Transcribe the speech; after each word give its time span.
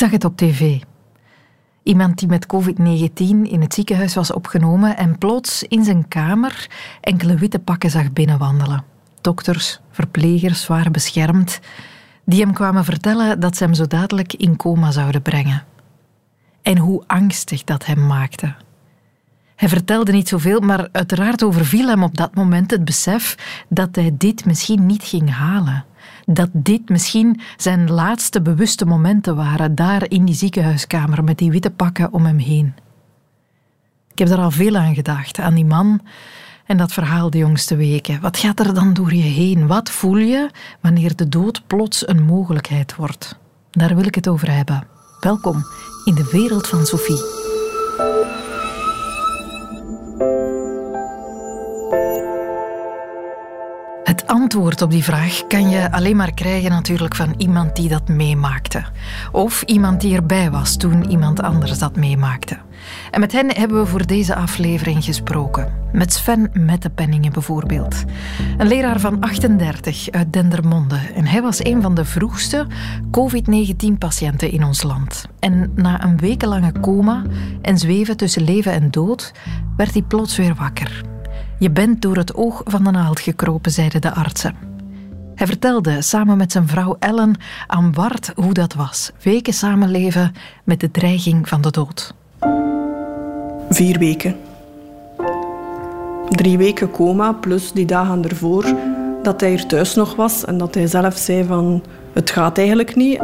zag 0.00 0.10
het 0.10 0.24
op 0.24 0.36
tv. 0.36 0.80
Iemand 1.82 2.18
die 2.18 2.28
met 2.28 2.46
COVID-19 2.46 3.50
in 3.50 3.60
het 3.60 3.74
ziekenhuis 3.74 4.14
was 4.14 4.32
opgenomen 4.32 4.96
en 4.96 5.18
plots 5.18 5.62
in 5.62 5.84
zijn 5.84 6.08
kamer 6.08 6.70
enkele 7.00 7.34
witte 7.34 7.58
pakken 7.58 7.90
zag 7.90 8.12
binnenwandelen. 8.12 8.84
Dokters, 9.20 9.80
verplegers 9.90 10.66
waren 10.66 10.92
beschermd, 10.92 11.60
die 12.24 12.40
hem 12.40 12.52
kwamen 12.52 12.84
vertellen 12.84 13.40
dat 13.40 13.56
ze 13.56 13.64
hem 13.64 13.74
zo 13.74 13.86
dadelijk 13.86 14.32
in 14.34 14.56
coma 14.56 14.90
zouden 14.90 15.22
brengen. 15.22 15.64
En 16.62 16.78
hoe 16.78 17.02
angstig 17.06 17.64
dat 17.64 17.86
hem 17.86 18.06
maakte. 18.06 18.54
Hij 19.60 19.68
vertelde 19.68 20.12
niet 20.12 20.28
zoveel, 20.28 20.60
maar 20.60 20.88
uiteraard 20.92 21.42
overviel 21.42 21.88
hem 21.88 22.02
op 22.02 22.16
dat 22.16 22.34
moment 22.34 22.70
het 22.70 22.84
besef 22.84 23.36
dat 23.68 23.96
hij 23.96 24.14
dit 24.18 24.44
misschien 24.44 24.86
niet 24.86 25.02
ging 25.02 25.30
halen 25.30 25.84
dat 26.26 26.48
dit 26.52 26.88
misschien 26.88 27.40
zijn 27.56 27.90
laatste 27.90 28.42
bewuste 28.42 28.84
momenten 28.84 29.36
waren, 29.36 29.74
daar 29.74 30.10
in 30.10 30.24
die 30.24 30.34
ziekenhuiskamer 30.34 31.24
met 31.24 31.38
die 31.38 31.50
witte 31.50 31.70
pakken 31.70 32.12
om 32.12 32.24
hem 32.24 32.38
heen. 32.38 32.74
Ik 34.12 34.18
heb 34.18 34.28
er 34.28 34.38
al 34.38 34.50
veel 34.50 34.76
aan 34.76 34.94
gedacht, 34.94 35.38
aan 35.38 35.54
die 35.54 35.64
man 35.64 36.00
en 36.66 36.76
dat 36.76 36.92
verhaal 36.92 37.30
de 37.30 37.38
jongste 37.38 37.76
weken. 37.76 38.20
Wat 38.20 38.36
gaat 38.36 38.60
er 38.60 38.74
dan 38.74 38.92
door 38.92 39.14
je 39.14 39.22
heen? 39.22 39.66
Wat 39.66 39.90
voel 39.90 40.16
je 40.16 40.50
wanneer 40.80 41.16
de 41.16 41.28
dood 41.28 41.62
plots 41.66 42.08
een 42.08 42.22
mogelijkheid 42.22 42.96
wordt? 42.96 43.38
Daar 43.70 43.94
wil 43.94 44.06
ik 44.06 44.14
het 44.14 44.28
over 44.28 44.54
hebben. 44.54 44.86
Welkom 45.20 45.64
in 46.04 46.14
de 46.14 46.28
wereld 46.32 46.68
van 46.68 46.86
Sophie. 46.86 48.39
Antwoord 54.30 54.82
op 54.82 54.90
die 54.90 55.04
vraag 55.04 55.46
kan 55.46 55.70
je 55.70 55.92
alleen 55.92 56.16
maar 56.16 56.34
krijgen 56.34 56.70
natuurlijk 56.70 57.16
van 57.16 57.34
iemand 57.36 57.76
die 57.76 57.88
dat 57.88 58.08
meemaakte. 58.08 58.84
Of 59.32 59.62
iemand 59.62 60.00
die 60.00 60.14
erbij 60.14 60.50
was 60.50 60.76
toen 60.76 61.10
iemand 61.10 61.42
anders 61.42 61.78
dat 61.78 61.96
meemaakte. 61.96 62.58
En 63.10 63.20
met 63.20 63.32
hen 63.32 63.56
hebben 63.56 63.80
we 63.80 63.86
voor 63.86 64.06
deze 64.06 64.34
aflevering 64.34 65.04
gesproken. 65.04 65.72
Met 65.92 66.12
Sven 66.12 66.50
Mettepenningen 66.52 67.32
bijvoorbeeld. 67.32 68.04
Een 68.58 68.66
leraar 68.66 69.00
van 69.00 69.20
38 69.20 70.10
uit 70.10 70.32
Dendermonde. 70.32 70.98
En 71.14 71.26
hij 71.26 71.42
was 71.42 71.64
een 71.64 71.82
van 71.82 71.94
de 71.94 72.04
vroegste 72.04 72.66
COVID-19-patiënten 73.10 74.50
in 74.50 74.64
ons 74.64 74.82
land. 74.82 75.26
En 75.38 75.72
na 75.74 76.04
een 76.04 76.18
wekenlange 76.18 76.72
coma 76.80 77.22
en 77.62 77.78
zweven 77.78 78.16
tussen 78.16 78.42
leven 78.42 78.72
en 78.72 78.90
dood, 78.90 79.32
werd 79.76 79.92
hij 79.92 80.02
plots 80.02 80.36
weer 80.36 80.54
wakker. 80.54 81.18
Je 81.60 81.70
bent 81.70 82.02
door 82.02 82.16
het 82.16 82.34
oog 82.34 82.62
van 82.64 82.84
de 82.84 82.90
naald 82.90 83.20
gekropen, 83.20 83.70
zeiden 83.70 84.00
de 84.00 84.14
artsen. 84.14 84.54
Hij 85.34 85.46
vertelde 85.46 86.02
samen 86.02 86.36
met 86.36 86.52
zijn 86.52 86.68
vrouw 86.68 86.96
Ellen 86.98 87.34
aan 87.66 87.92
Bart 87.92 88.32
hoe 88.34 88.52
dat 88.52 88.74
was. 88.74 89.12
Weken 89.22 89.52
samenleven 89.52 90.32
met 90.64 90.80
de 90.80 90.90
dreiging 90.90 91.48
van 91.48 91.60
de 91.60 91.70
dood. 91.70 92.14
Vier 93.68 93.98
weken. 93.98 94.36
Drie 96.28 96.58
weken 96.58 96.90
coma, 96.90 97.32
plus 97.32 97.72
die 97.72 97.86
dagen 97.86 98.28
ervoor 98.28 98.74
dat 99.22 99.40
hij 99.40 99.50
hier 99.50 99.66
thuis 99.66 99.94
nog 99.94 100.14
was 100.14 100.44
en 100.44 100.58
dat 100.58 100.74
hij 100.74 100.86
zelf 100.86 101.16
zei 101.16 101.44
van 101.44 101.82
het 102.12 102.30
gaat 102.30 102.58
eigenlijk 102.58 102.96
niet. 102.96 103.18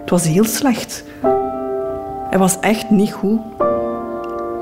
Het 0.00 0.10
was 0.10 0.26
heel 0.26 0.44
slecht. 0.44 1.04
Hij 2.30 2.38
was 2.38 2.60
echt 2.60 2.90
niet 2.90 3.12
goed. 3.12 3.40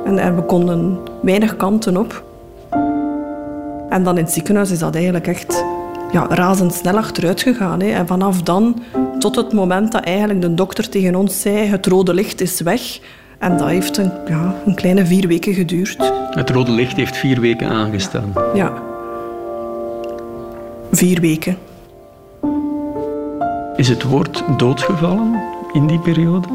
En 0.04 0.36
we 0.36 0.42
konden 0.42 0.98
weinig 1.22 1.56
kanten 1.56 1.96
op. 1.96 2.30
En 3.92 4.02
dan 4.02 4.18
in 4.18 4.24
het 4.24 4.32
ziekenhuis 4.32 4.70
is 4.70 4.78
dat 4.78 4.94
eigenlijk 4.94 5.26
echt 5.26 5.64
ja, 6.12 6.26
razendsnel 6.28 6.96
achteruit 6.96 7.42
gegaan. 7.42 7.80
Hè. 7.80 7.90
En 7.90 8.06
vanaf 8.06 8.42
dan 8.42 8.82
tot 9.18 9.36
het 9.36 9.52
moment 9.52 9.92
dat 9.92 10.04
eigenlijk 10.04 10.40
de 10.40 10.54
dokter 10.54 10.88
tegen 10.88 11.14
ons 11.14 11.40
zei 11.40 11.56
het 11.56 11.86
rode 11.86 12.14
licht 12.14 12.40
is 12.40 12.60
weg. 12.60 13.00
En 13.38 13.56
dat 13.56 13.68
heeft 13.68 13.96
een, 13.96 14.10
ja, 14.28 14.54
een 14.66 14.74
kleine 14.74 15.06
vier 15.06 15.28
weken 15.28 15.54
geduurd. 15.54 16.12
Het 16.30 16.50
rode 16.50 16.70
licht 16.70 16.96
heeft 16.96 17.16
vier 17.16 17.40
weken 17.40 17.68
aangestaan? 17.68 18.32
Ja. 18.54 18.72
Vier 20.90 21.20
weken. 21.20 21.56
Is 23.76 23.88
het 23.88 24.02
woord 24.02 24.44
doodgevallen 24.56 25.42
in 25.72 25.86
die 25.86 25.98
periode? 25.98 26.48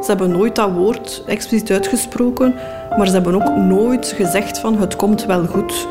Ze 0.00 0.10
hebben 0.10 0.30
nooit 0.30 0.54
dat 0.54 0.70
woord 0.70 1.22
expliciet 1.26 1.70
uitgesproken, 1.70 2.54
maar 2.96 3.06
ze 3.06 3.12
hebben 3.12 3.34
ook 3.34 3.56
nooit 3.56 4.14
gezegd 4.16 4.58
van 4.58 4.78
het 4.78 4.96
komt 4.96 5.26
wel 5.26 5.46
goed. 5.46 5.86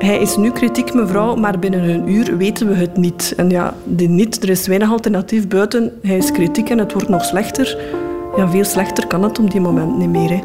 Hij 0.00 0.18
is 0.18 0.36
nu 0.36 0.50
kritiek, 0.50 0.94
mevrouw, 0.94 1.34
maar 1.34 1.58
binnen 1.58 1.88
een 1.88 2.08
uur 2.08 2.36
weten 2.36 2.68
we 2.68 2.74
het 2.74 2.96
niet. 2.96 3.34
En 3.36 3.50
ja, 3.50 3.74
die 3.84 4.08
niet, 4.08 4.42
er 4.42 4.48
is 4.48 4.66
weinig 4.66 4.90
alternatief 4.90 5.48
buiten. 5.48 5.92
Hij 6.02 6.16
is 6.16 6.32
kritiek 6.32 6.70
en 6.70 6.78
het 6.78 6.92
wordt 6.92 7.08
nog 7.08 7.24
slechter. 7.24 7.78
Ja, 8.36 8.48
veel 8.48 8.64
slechter 8.64 9.06
kan 9.06 9.22
het 9.22 9.38
op 9.38 9.50
die 9.50 9.60
moment 9.60 9.98
niet 9.98 10.08
meer. 10.08 10.28
Hè. 10.28 10.36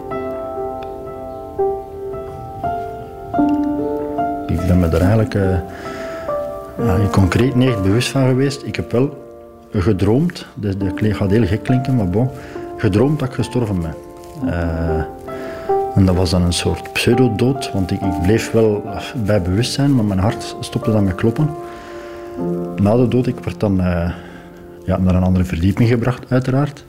Ik 4.53 4.67
ben 4.67 4.79
me 4.79 4.87
er 4.87 5.01
eigenlijk 5.01 5.33
uh, 6.79 7.09
concreet 7.11 7.55
niet 7.55 7.69
echt 7.69 7.83
bewust 7.83 8.09
van 8.09 8.27
geweest. 8.27 8.63
Ik 8.65 8.75
heb 8.75 8.91
wel 8.91 9.23
gedroomd, 9.71 10.45
dat 10.55 10.75
gaat 10.99 11.31
heel 11.31 11.45
gek 11.45 11.63
klinken, 11.63 11.95
maar 11.95 12.09
bon, 12.09 12.29
gedroomd 12.77 13.19
dat 13.19 13.27
ik 13.27 13.33
gestorven 13.33 13.81
ben. 13.81 13.93
Uh, 14.45 15.03
en 15.95 16.05
dat 16.05 16.15
was 16.15 16.29
dan 16.29 16.41
een 16.41 16.53
soort 16.53 16.93
pseudodood, 16.93 17.71
want 17.71 17.91
ik, 17.91 18.01
ik, 18.01 18.21
bleef 18.21 18.51
wel 18.51 18.83
bij 19.25 19.41
bewustzijn, 19.41 19.95
maar 19.95 20.05
mijn 20.05 20.19
hart 20.19 20.55
stopte 20.59 20.91
dan 20.91 21.03
met 21.03 21.15
kloppen. 21.15 21.49
Na 22.75 22.95
de 22.95 23.07
dood, 23.07 23.27
ik 23.27 23.39
werd 23.39 23.59
dan 23.59 23.79
uh, 23.79 24.11
ja, 24.85 24.97
naar 24.97 25.15
een 25.15 25.23
andere 25.23 25.45
verdieping 25.45 25.89
gebracht, 25.89 26.25
uiteraard. 26.29 26.83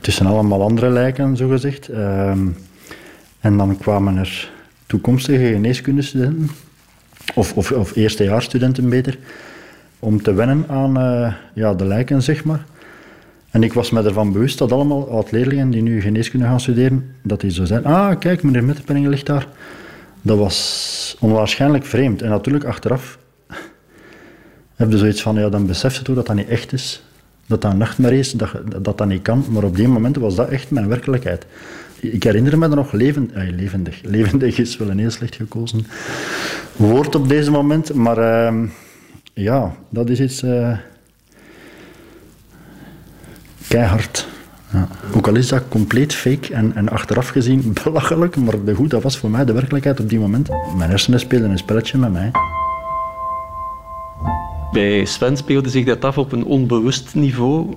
Tussen 0.00 0.26
allemaal 0.26 0.62
andere 0.62 0.90
lijken, 0.90 1.36
zogezegd. 1.36 1.90
Uh, 1.90 2.30
en 3.40 3.56
dan 3.56 3.78
kwamen 3.78 4.16
er 4.16 4.50
toekomstige 4.86 5.46
geneeskundestudenten, 5.52 6.50
of, 7.34 7.52
of, 7.54 7.72
of 7.72 7.96
eerstejaarsstudenten 7.96 8.88
beter, 8.88 9.18
om 9.98 10.22
te 10.22 10.32
wennen 10.32 10.64
aan 10.68 10.98
uh, 10.98 11.32
ja, 11.54 11.74
de 11.74 11.84
lijken, 11.84 12.22
zeg 12.22 12.44
maar. 12.44 12.64
En 13.50 13.62
ik 13.62 13.72
was 13.72 13.90
me 13.90 14.02
ervan 14.02 14.32
bewust 14.32 14.58
dat 14.58 14.72
allemaal 14.72 15.10
oud-leerlingen 15.10 15.70
die 15.70 15.82
nu 15.82 16.00
geneeskunde 16.00 16.46
gaan 16.46 16.60
studeren, 16.60 17.14
dat 17.22 17.40
die 17.40 17.50
zo 17.50 17.64
zijn. 17.64 17.84
Ah, 17.84 18.18
kijk, 18.18 18.42
meneer 18.42 18.64
Mettepenningen 18.64 19.10
ligt 19.10 19.26
daar. 19.26 19.46
Dat 20.22 20.38
was 20.38 21.16
onwaarschijnlijk 21.20 21.84
vreemd. 21.84 22.22
En 22.22 22.30
natuurlijk, 22.30 22.64
achteraf 22.64 23.18
heb 24.76 24.90
je 24.90 24.98
zoiets 24.98 25.22
van, 25.22 25.36
ja, 25.36 25.48
dan 25.48 25.66
besef 25.66 25.96
je 25.96 26.02
toch 26.02 26.14
dat 26.14 26.26
dat 26.26 26.36
niet 26.36 26.48
echt 26.48 26.72
is. 26.72 27.02
Dat 27.46 27.62
dat 27.62 27.72
een 27.72 27.78
nachtmerrie 27.78 28.18
is, 28.18 28.32
dat, 28.32 28.50
dat 28.82 28.98
dat 28.98 29.06
niet 29.06 29.22
kan. 29.22 29.44
Maar 29.50 29.64
op 29.64 29.76
die 29.76 29.88
moment 29.88 30.16
was 30.16 30.34
dat 30.34 30.48
echt 30.48 30.70
mijn 30.70 30.88
werkelijkheid. 30.88 31.46
Ik 32.00 32.22
herinner 32.22 32.58
me 32.58 32.68
er 32.68 32.76
nog 32.76 32.92
levend, 32.92 33.32
eh, 33.32 33.48
levendig. 33.50 34.00
Levendig 34.16 34.58
is 34.58 34.76
wel 34.76 34.90
een 34.90 34.98
heel 34.98 35.10
slecht 35.10 35.34
gekozen 35.34 35.86
woord 36.76 37.14
op 37.14 37.28
deze 37.28 37.50
moment. 37.50 37.94
Maar 37.94 38.18
uh, 38.52 38.68
ja, 39.34 39.74
dat 39.88 40.10
is 40.10 40.20
iets... 40.20 40.42
Uh, 40.42 40.78
keihard. 43.68 44.28
Ja. 44.72 44.88
Ook 45.14 45.26
al 45.26 45.34
is 45.34 45.48
dat 45.48 45.62
compleet 45.68 46.14
fake 46.14 46.54
en, 46.54 46.74
en 46.74 46.88
achteraf 46.88 47.28
gezien 47.28 47.74
belachelijk, 47.84 48.36
maar 48.36 48.64
de 48.64 48.74
goed, 48.74 48.90
dat 48.90 49.02
was 49.02 49.18
voor 49.18 49.30
mij 49.30 49.44
de 49.44 49.52
werkelijkheid 49.52 50.00
op 50.00 50.08
die 50.08 50.18
moment. 50.18 50.48
Mijn 50.76 50.90
hersenen 50.90 51.20
speelden 51.20 51.50
een 51.50 51.58
spelletje 51.58 51.98
met 51.98 52.12
mij. 52.12 52.30
Bij 54.72 55.04
Sven 55.04 55.36
speelde 55.36 55.68
zich 55.68 55.84
dat 55.84 56.04
af 56.04 56.18
op 56.18 56.32
een 56.32 56.44
onbewust 56.44 57.14
niveau. 57.14 57.74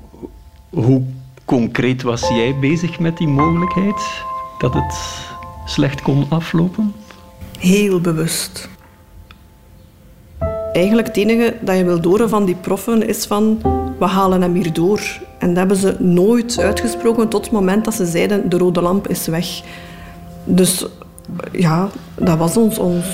Hoe 0.69 1.01
concreet 1.45 2.01
was 2.01 2.27
jij 2.27 2.55
bezig 2.59 2.99
met 2.99 3.17
die 3.17 3.27
mogelijkheid 3.27 4.23
dat 4.57 4.73
het 4.73 5.19
slecht 5.65 6.01
kon 6.01 6.25
aflopen? 6.29 6.93
Heel 7.59 8.01
bewust. 8.01 8.69
Eigenlijk 10.73 11.07
het 11.07 11.17
enige 11.17 11.57
dat 11.61 11.77
je 11.77 11.83
wil 11.83 12.01
horen 12.01 12.29
van 12.29 12.45
die 12.45 12.55
proffen 12.55 13.07
is 13.07 13.25
van 13.25 13.59
we 13.99 14.05
halen 14.05 14.41
hem 14.41 14.53
hier 14.53 14.73
door. 14.73 15.01
En 15.41 15.47
dat 15.47 15.57
hebben 15.57 15.77
ze 15.77 15.95
nooit 15.99 16.59
uitgesproken 16.59 17.27
tot 17.27 17.43
het 17.43 17.53
moment 17.53 17.85
dat 17.85 17.93
ze 17.93 18.05
zeiden 18.05 18.49
de 18.49 18.57
rode 18.57 18.81
lamp 18.81 19.07
is 19.07 19.27
weg. 19.27 19.61
Dus 20.43 20.85
ja, 21.51 21.89
dat 22.15 22.37
was 22.37 22.57
ons, 22.57 22.77
ons, 22.77 23.05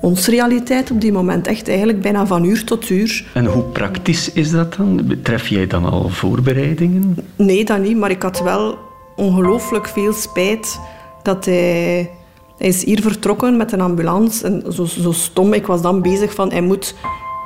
ons 0.00 0.26
realiteit 0.26 0.90
op 0.90 1.00
die 1.00 1.12
moment. 1.12 1.46
Echt 1.46 1.68
eigenlijk 1.68 2.00
bijna 2.00 2.26
van 2.26 2.44
uur 2.44 2.64
tot 2.64 2.90
uur. 2.90 3.26
En 3.34 3.46
hoe 3.46 3.62
praktisch 3.62 4.32
is 4.32 4.50
dat 4.50 4.74
dan? 4.74 5.00
Betref 5.06 5.48
jij 5.48 5.66
dan 5.66 5.84
al 5.84 6.08
voorbereidingen? 6.08 7.16
Nee, 7.36 7.64
dat 7.64 7.80
niet. 7.80 7.96
Maar 7.96 8.10
ik 8.10 8.22
had 8.22 8.42
wel 8.42 8.78
ongelooflijk 9.16 9.88
veel 9.88 10.12
spijt 10.12 10.80
dat 11.22 11.44
hij... 11.44 12.10
Hij 12.58 12.68
is 12.68 12.84
hier 12.84 13.02
vertrokken 13.02 13.56
met 13.56 13.72
een 13.72 13.80
ambulance. 13.80 14.46
En 14.46 14.72
zo, 14.72 14.84
zo 14.84 15.12
stom, 15.12 15.52
ik 15.52 15.66
was 15.66 15.82
dan 15.82 16.02
bezig 16.02 16.34
van... 16.34 16.50
Hij 16.50 16.60
moet 16.60 16.94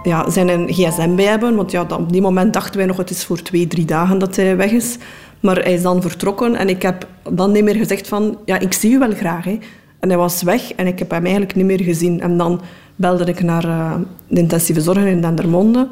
ja, 0.02 0.30
zijn 0.30 0.48
een 0.48 0.68
gsm 0.72 1.14
bij 1.14 1.24
hebben. 1.24 1.56
Want 1.56 1.70
ja, 1.70 1.82
op 1.82 2.12
die 2.12 2.20
moment 2.20 2.52
dachten 2.52 2.76
wij 2.76 2.86
nog, 2.86 2.96
het 2.96 3.10
is 3.10 3.24
voor 3.24 3.42
twee, 3.42 3.66
drie 3.66 3.84
dagen 3.84 4.18
dat 4.18 4.36
hij 4.36 4.56
weg 4.56 4.70
is. 4.70 4.96
Maar 5.40 5.56
hij 5.56 5.72
is 5.72 5.82
dan 5.82 6.02
vertrokken 6.02 6.54
en 6.54 6.68
ik 6.68 6.82
heb 6.82 7.06
dan 7.30 7.52
niet 7.52 7.64
meer 7.64 7.74
gezegd 7.74 8.08
van, 8.08 8.38
ja, 8.44 8.58
ik 8.58 8.72
zie 8.72 8.92
u 8.92 8.98
wel 8.98 9.12
graag. 9.12 9.44
Hè. 9.44 9.58
En 10.00 10.08
hij 10.08 10.18
was 10.18 10.42
weg 10.42 10.72
en 10.72 10.86
ik 10.86 10.98
heb 10.98 11.10
hem 11.10 11.22
eigenlijk 11.22 11.54
niet 11.54 11.64
meer 11.64 11.82
gezien. 11.82 12.20
En 12.20 12.36
dan 12.36 12.60
belde 12.96 13.24
ik 13.24 13.42
naar 13.42 13.64
uh, 13.64 13.94
de 14.28 14.40
intensieve 14.40 14.80
zorg 14.80 15.04
in 15.04 15.20
Dendermonde. 15.20 15.88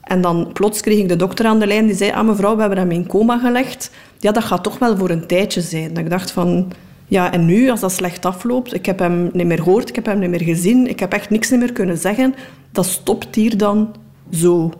En 0.00 0.20
dan 0.20 0.50
plots 0.52 0.80
kreeg 0.80 0.98
ik 0.98 1.08
de 1.08 1.16
dokter 1.16 1.46
aan 1.46 1.58
de 1.58 1.66
lijn 1.66 1.86
die 1.86 1.96
zei, 1.96 2.10
ah 2.10 2.26
mevrouw, 2.26 2.54
we 2.54 2.60
hebben 2.60 2.78
hem 2.78 2.90
in 2.90 3.06
coma 3.06 3.38
gelegd. 3.38 3.90
Ja, 4.18 4.32
dat 4.32 4.44
gaat 4.44 4.62
toch 4.62 4.78
wel 4.78 4.96
voor 4.96 5.10
een 5.10 5.26
tijdje 5.26 5.60
zijn. 5.60 5.88
Dat 5.88 6.04
ik 6.04 6.10
dacht 6.10 6.30
van, 6.30 6.72
ja, 7.06 7.32
en 7.32 7.44
nu, 7.44 7.70
als 7.70 7.80
dat 7.80 7.92
slecht 7.92 8.24
afloopt, 8.24 8.74
ik 8.74 8.86
heb 8.86 8.98
hem 8.98 9.30
niet 9.32 9.46
meer 9.46 9.62
gehoord, 9.62 9.88
ik 9.88 9.94
heb 9.94 10.06
hem 10.06 10.18
niet 10.18 10.30
meer 10.30 10.42
gezien, 10.42 10.88
ik 10.88 11.00
heb 11.00 11.12
echt 11.12 11.30
niks 11.30 11.50
meer 11.50 11.72
kunnen 11.72 11.98
zeggen, 11.98 12.34
dat 12.74 12.86
stopt 12.86 13.34
hier 13.34 13.56
dan 13.56 13.94
zo. 14.30 14.70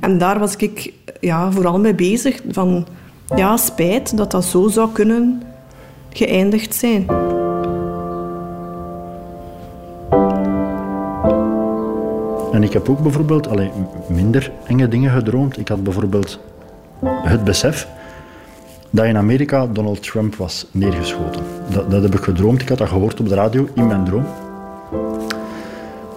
En 0.00 0.18
daar 0.18 0.38
was 0.38 0.56
ik 0.56 0.92
ja, 1.20 1.52
vooral 1.52 1.80
mee 1.80 1.94
bezig, 1.94 2.40
van 2.48 2.86
ja, 3.36 3.56
spijt 3.56 4.16
dat 4.16 4.30
dat 4.30 4.44
zo 4.44 4.68
zou 4.68 4.92
kunnen 4.92 5.42
geëindigd 6.10 6.74
zijn. 6.74 7.06
En 12.52 12.62
ik 12.62 12.72
heb 12.72 12.88
ook 12.88 13.02
bijvoorbeeld 13.02 13.48
allee, 13.48 13.70
minder 14.08 14.52
enge 14.66 14.88
dingen 14.88 15.10
gedroomd. 15.10 15.58
Ik 15.58 15.68
had 15.68 15.82
bijvoorbeeld 15.82 16.38
het 17.04 17.44
besef 17.44 17.88
dat 18.90 19.04
in 19.04 19.16
Amerika 19.16 19.66
Donald 19.66 20.02
Trump 20.02 20.34
was 20.34 20.66
neergeschoten. 20.70 21.42
Dat, 21.70 21.90
dat 21.90 22.02
heb 22.02 22.14
ik 22.14 22.22
gedroomd. 22.22 22.62
Ik 22.62 22.68
had 22.68 22.78
dat 22.78 22.88
gehoord 22.88 23.20
op 23.20 23.28
de 23.28 23.34
radio 23.34 23.68
in 23.74 23.86
mijn 23.86 24.04
droom. 24.04 24.24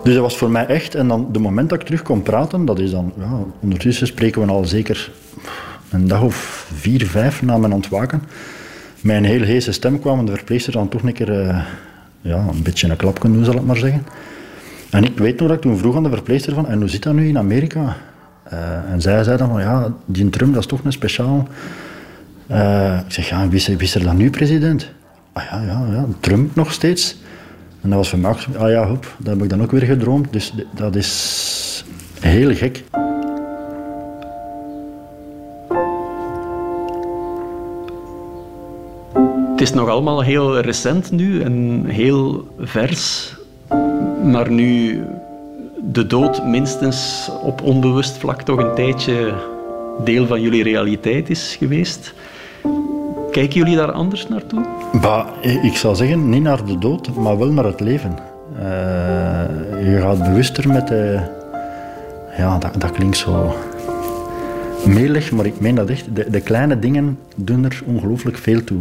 Dus 0.06 0.14
dat 0.14 0.24
was 0.24 0.38
voor 0.38 0.52
mij 0.52 0.66
echt. 0.66 0.96
En 0.96 1.08
dan 1.08 1.28
de 1.32 1.40
moment 1.40 1.70
dat 1.70 1.80
ik 1.80 1.86
terug 1.86 2.02
kon 2.02 2.22
praten, 2.22 2.66
dat 2.66 2.80
is 2.80 2.92
dan, 2.92 3.14
ja, 3.18 3.40
ondertussen 3.60 4.08
spreken 4.08 4.42
we 4.42 4.52
al 4.52 4.66
zeker 4.66 5.12
een 5.90 6.08
dag 6.08 6.22
of 6.22 6.68
vier, 6.76 7.06
vijf 7.08 7.42
na 7.42 7.58
mijn 7.58 7.74
ontwaken. 7.74 8.22
Een 9.04 9.24
heel 9.24 9.42
heese 9.42 9.72
stem 9.72 10.00
kwam 10.00 10.26
de 10.26 10.32
verpleegster 10.32 10.74
dan 10.74 10.90
toch 10.90 11.04
een 11.04 11.14
keer 11.14 11.30
uh, 11.30 11.66
ja, 12.22 12.46
een 12.52 12.64
beetje 12.64 12.90
een 12.90 12.96
klap 12.96 13.20
kunnen 13.20 13.38
doen, 13.38 13.52
zal 13.52 13.62
ik 13.62 13.68
maar 13.68 13.78
zeggen. 13.78 14.06
En 14.90 15.04
ik 15.04 15.18
weet 15.18 15.40
nog 15.40 15.48
dat 15.48 15.58
ik 15.58 15.64
toen 15.64 15.78
vroeg 15.78 15.96
aan 15.96 16.04
de 16.04 16.10
verpleegster 16.10 16.54
van, 16.54 16.68
en 16.68 16.80
hoe 16.80 16.90
zit 16.90 17.04
dat 17.04 17.14
nu 17.14 17.28
in 17.28 17.38
Amerika? 17.38 17.98
Uh, 18.54 18.92
en 18.92 19.02
zij 19.02 19.24
zei 19.24 19.38
dan, 19.38 19.60
ja, 19.60 19.94
die 20.06 20.30
Trump, 20.30 20.54
dat 20.54 20.62
is 20.62 20.70
toch 20.70 20.84
een 20.84 20.92
speciaal... 20.92 21.48
Uh, 22.52 23.00
ik 23.06 23.12
zeg, 23.14 23.30
ja, 23.30 23.48
wie 23.48 23.60
is, 23.60 23.68
wie 23.68 23.78
is 23.78 23.96
er 23.96 24.04
dan 24.04 24.18
nu 24.18 24.30
president? 24.30 24.90
Ah 25.34 25.44
ja, 25.44 25.62
ja, 25.62 25.86
ja, 25.92 26.06
Trump 26.20 26.56
nog 26.56 26.72
steeds. 26.72 27.18
En 27.86 27.92
dat 27.92 28.00
was 28.00 28.10
voor 28.10 28.20
mij 28.20 28.36
ah 28.58 28.70
ja, 28.70 28.88
hop, 28.88 29.16
dat 29.18 29.34
heb 29.34 29.44
ik 29.44 29.50
dan 29.50 29.62
ook 29.62 29.72
weer 29.72 29.82
gedroomd. 29.82 30.34
Dus 30.34 30.54
dat 30.72 30.96
is 30.96 31.84
heel 32.20 32.56
gek. 32.56 32.84
Het 39.52 39.62
is 39.62 39.74
nog 39.74 39.90
allemaal 39.90 40.22
heel 40.24 40.60
recent 40.60 41.12
nu 41.12 41.42
en 41.42 41.86
heel 41.88 42.48
vers. 42.60 43.36
Maar 44.24 44.52
nu 44.52 45.04
de 45.92 46.08
dood 46.08 46.46
minstens 46.46 47.30
op 47.44 47.62
onbewust 47.62 48.18
vlak 48.18 48.42
toch 48.42 48.60
een 48.60 48.76
tijdje 48.76 49.34
deel 50.04 50.28
van 50.28 50.42
jullie 50.42 50.64
realiteit 50.64 51.30
is 51.30 51.56
geweest. 51.60 52.14
Kijken 53.36 53.60
jullie 53.60 53.76
daar 53.76 53.92
anders 53.92 54.28
naartoe? 54.28 54.66
Bah, 55.02 55.28
ik 55.42 55.76
zou 55.76 55.96
zeggen, 55.96 56.30
niet 56.30 56.42
naar 56.42 56.66
de 56.66 56.78
dood, 56.78 57.16
maar 57.16 57.38
wel 57.38 57.52
naar 57.52 57.66
het 57.66 57.80
leven. 57.80 58.18
Uh, 58.58 58.64
je 59.92 59.98
gaat 60.02 60.24
bewuster 60.24 60.68
met 60.68 60.88
de... 60.88 61.20
Ja, 62.38 62.58
dat, 62.58 62.82
dat 62.82 62.92
klinkt 62.92 63.18
zo 63.18 63.56
melig, 64.86 65.32
maar 65.32 65.46
ik 65.46 65.60
meen 65.60 65.76
dat 65.76 65.90
echt. 65.90 66.16
De, 66.16 66.30
de 66.30 66.42
kleine 66.42 66.80
dingen 66.80 67.20
doen 67.36 67.66
er 67.66 67.82
ongelooflijk 67.86 68.38
veel 68.38 68.64
toe. 68.64 68.80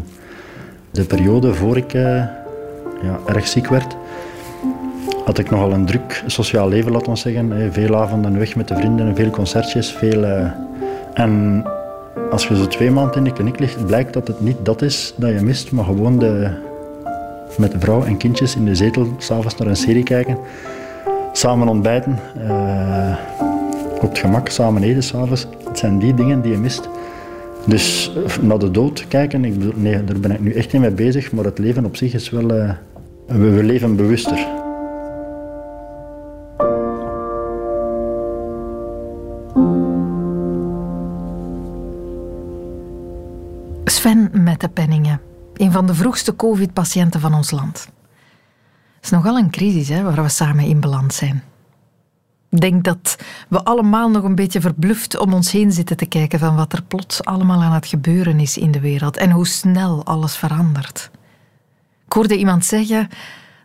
De 0.90 1.04
periode 1.04 1.54
voor 1.54 1.76
ik 1.76 1.92
ja, 1.92 3.18
erg 3.26 3.46
ziek 3.46 3.68
werd, 3.68 3.96
had 5.24 5.38
ik 5.38 5.50
nogal 5.50 5.72
een 5.72 5.86
druk 5.86 6.22
sociaal 6.26 6.68
leven, 6.68 6.92
laten 6.92 7.12
we 7.12 7.18
zeggen. 7.18 7.72
Veel 7.72 7.96
avonden 7.96 8.38
weg 8.38 8.56
met 8.56 8.68
de 8.68 8.76
vrienden, 8.76 9.16
veel 9.16 9.30
concertjes, 9.30 9.92
veel... 9.92 10.52
En 11.14 11.64
als 12.30 12.48
je 12.48 12.56
zo 12.56 12.66
twee 12.66 12.90
maanden 12.90 13.16
in 13.16 13.24
de 13.24 13.32
kliniek 13.32 13.58
ligt, 13.58 13.86
blijkt 13.86 14.12
dat 14.12 14.26
het 14.26 14.40
niet 14.40 14.56
dat 14.62 14.82
is 14.82 15.14
dat 15.16 15.30
je 15.30 15.40
mist, 15.40 15.72
maar 15.72 15.84
gewoon 15.84 16.18
de, 16.18 16.50
met 17.58 17.74
vrouw 17.78 18.04
en 18.04 18.16
kindjes 18.16 18.56
in 18.56 18.64
de 18.64 18.74
zetel 18.74 19.08
s'avonds 19.18 19.56
naar 19.56 19.68
een 19.68 19.76
serie 19.76 20.02
kijken, 20.02 20.38
samen 21.32 21.68
ontbijten, 21.68 22.18
uh, 22.38 23.16
op 23.94 24.08
het 24.10 24.18
gemak 24.18 24.48
samen 24.48 24.82
eten 24.82 25.02
s'avonds. 25.02 25.46
Het 25.68 25.78
zijn 25.78 25.98
die 25.98 26.14
dingen 26.14 26.40
die 26.40 26.52
je 26.52 26.58
mist. 26.58 26.88
Dus 27.66 28.12
eh, 28.26 28.38
naar 28.42 28.58
de 28.58 28.70
dood 28.70 29.04
kijken, 29.08 29.44
ik 29.44 29.58
bedoel, 29.58 29.72
nee, 29.76 30.04
daar 30.04 30.20
ben 30.20 30.30
ik 30.30 30.40
nu 30.40 30.52
echt 30.52 30.72
niet 30.72 30.82
mee 30.82 30.90
bezig, 30.90 31.32
maar 31.32 31.44
het 31.44 31.58
leven 31.58 31.84
op 31.84 31.96
zich 31.96 32.14
is 32.14 32.30
wel. 32.30 32.50
Uh, 32.50 32.70
we, 33.26 33.50
we 33.50 33.62
leven 33.62 33.96
bewuster. 33.96 34.63
Van 45.74 45.86
de 45.86 45.94
vroegste 45.94 46.36
COVID-patiënten 46.36 47.20
van 47.20 47.34
ons 47.34 47.50
land. 47.50 47.88
Het 48.94 49.04
is 49.04 49.10
nogal 49.10 49.38
een 49.38 49.50
crisis 49.50 49.88
hè, 49.88 50.02
waar 50.02 50.22
we 50.22 50.28
samen 50.28 50.64
in 50.64 50.80
beland 50.80 51.14
zijn. 51.14 51.42
Ik 52.50 52.60
denk 52.60 52.84
dat 52.84 53.16
we 53.48 53.64
allemaal 53.64 54.10
nog 54.10 54.22
een 54.22 54.34
beetje 54.34 54.60
verbluft 54.60 55.18
om 55.18 55.32
ons 55.32 55.52
heen 55.52 55.72
zitten 55.72 55.96
te 55.96 56.06
kijken 56.06 56.38
van 56.38 56.56
wat 56.56 56.72
er 56.72 56.82
plots 56.82 57.24
allemaal 57.24 57.62
aan 57.62 57.72
het 57.72 57.86
gebeuren 57.86 58.40
is 58.40 58.58
in 58.58 58.70
de 58.70 58.80
wereld 58.80 59.16
en 59.16 59.30
hoe 59.30 59.46
snel 59.46 60.04
alles 60.04 60.36
verandert. 60.36 61.10
Ik 62.06 62.12
hoorde 62.12 62.36
iemand 62.36 62.64
zeggen 62.64 63.08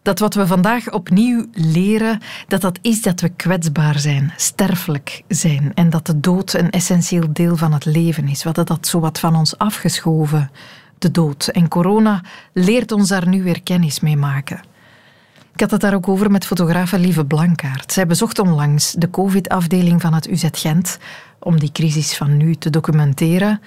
dat 0.01 0.19
wat 0.19 0.33
we 0.33 0.47
vandaag 0.47 0.91
opnieuw 0.91 1.45
leren, 1.51 2.19
dat 2.47 2.61
dat 2.61 2.79
is 2.81 3.01
dat 3.01 3.21
we 3.21 3.29
kwetsbaar 3.29 3.99
zijn, 3.99 4.33
sterfelijk 4.35 5.23
zijn 5.27 5.71
en 5.73 5.89
dat 5.89 6.05
de 6.05 6.19
dood 6.19 6.53
een 6.53 6.69
essentieel 6.69 7.33
deel 7.33 7.57
van 7.57 7.73
het 7.73 7.85
leven 7.85 8.27
is. 8.27 8.39
We 8.39 8.45
hadden 8.45 8.65
dat 8.65 8.87
zo 8.87 8.99
wat 8.99 9.19
van 9.19 9.35
ons 9.35 9.57
afgeschoven, 9.57 10.51
de 11.01 11.11
dood. 11.11 11.47
En 11.47 11.67
corona 11.67 12.21
leert 12.53 12.91
ons 12.91 13.07
daar 13.07 13.27
nu 13.27 13.43
weer 13.43 13.61
kennis 13.63 13.99
mee 13.99 14.17
maken. 14.17 14.59
Ik 15.53 15.59
had 15.59 15.71
het 15.71 15.81
daar 15.81 15.93
ook 15.93 16.07
over 16.07 16.31
met 16.31 16.45
fotografe 16.45 16.99
Lieve 16.99 17.25
Blankaert. 17.25 17.91
Zij 17.91 18.07
bezocht 18.07 18.39
onlangs 18.39 18.91
de 18.91 19.09
COVID-afdeling 19.09 20.01
van 20.01 20.13
het 20.13 20.27
UZ 20.27 20.47
Gent 20.51 20.97
om 21.39 21.59
die 21.59 21.71
crisis 21.71 22.17
van 22.17 22.37
nu 22.37 22.55
te 22.55 22.69
documenteren. 22.69 23.61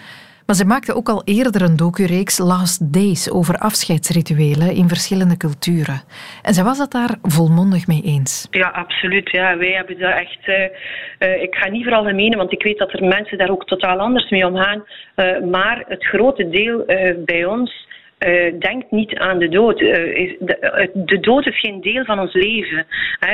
Maar 0.52 0.60
ze 0.60 0.66
maakte 0.66 0.94
ook 0.94 1.08
al 1.08 1.22
eerder 1.24 1.62
een 1.62 1.76
docureeks 1.76 2.38
Last 2.38 2.92
Days 2.92 3.30
over 3.30 3.58
afscheidsrituelen 3.58 4.74
in 4.74 4.88
verschillende 4.88 5.36
culturen. 5.36 6.02
En 6.42 6.54
zij 6.54 6.64
was 6.64 6.78
het 6.78 6.90
daar 6.90 7.14
volmondig 7.22 7.86
mee 7.86 8.02
eens. 8.02 8.46
Ja, 8.50 8.68
absoluut. 8.68 9.30
Ja, 9.30 9.56
wij 9.56 9.72
hebben 9.72 9.98
daar 9.98 10.16
echt. 10.16 10.46
Uh, 10.46 11.42
ik 11.42 11.54
ga 11.54 11.68
niet 11.68 11.82
vooral 11.82 12.04
menen, 12.04 12.38
want 12.38 12.52
ik 12.52 12.62
weet 12.62 12.78
dat 12.78 12.92
er 12.92 13.04
mensen 13.04 13.38
daar 13.38 13.50
ook 13.50 13.66
totaal 13.66 13.98
anders 13.98 14.30
mee 14.30 14.46
omgaan. 14.46 14.84
Uh, 15.16 15.50
maar 15.50 15.84
het 15.88 16.04
grote 16.04 16.48
deel 16.48 16.84
bij 17.24 17.44
ons 17.44 17.86
uh, 18.26 18.60
denkt 18.60 18.90
niet 18.90 19.14
aan 19.14 19.38
de 19.38 19.48
dood. 19.48 19.80
Uh, 19.80 20.16
is 20.16 20.36
de, 20.38 20.90
de, 20.94 21.20
dood 21.20 21.46
is 21.46 21.60
geen 21.60 21.80
deel 21.80 22.04
van 22.04 22.20
ons 22.20 22.34
leven. 22.34 22.86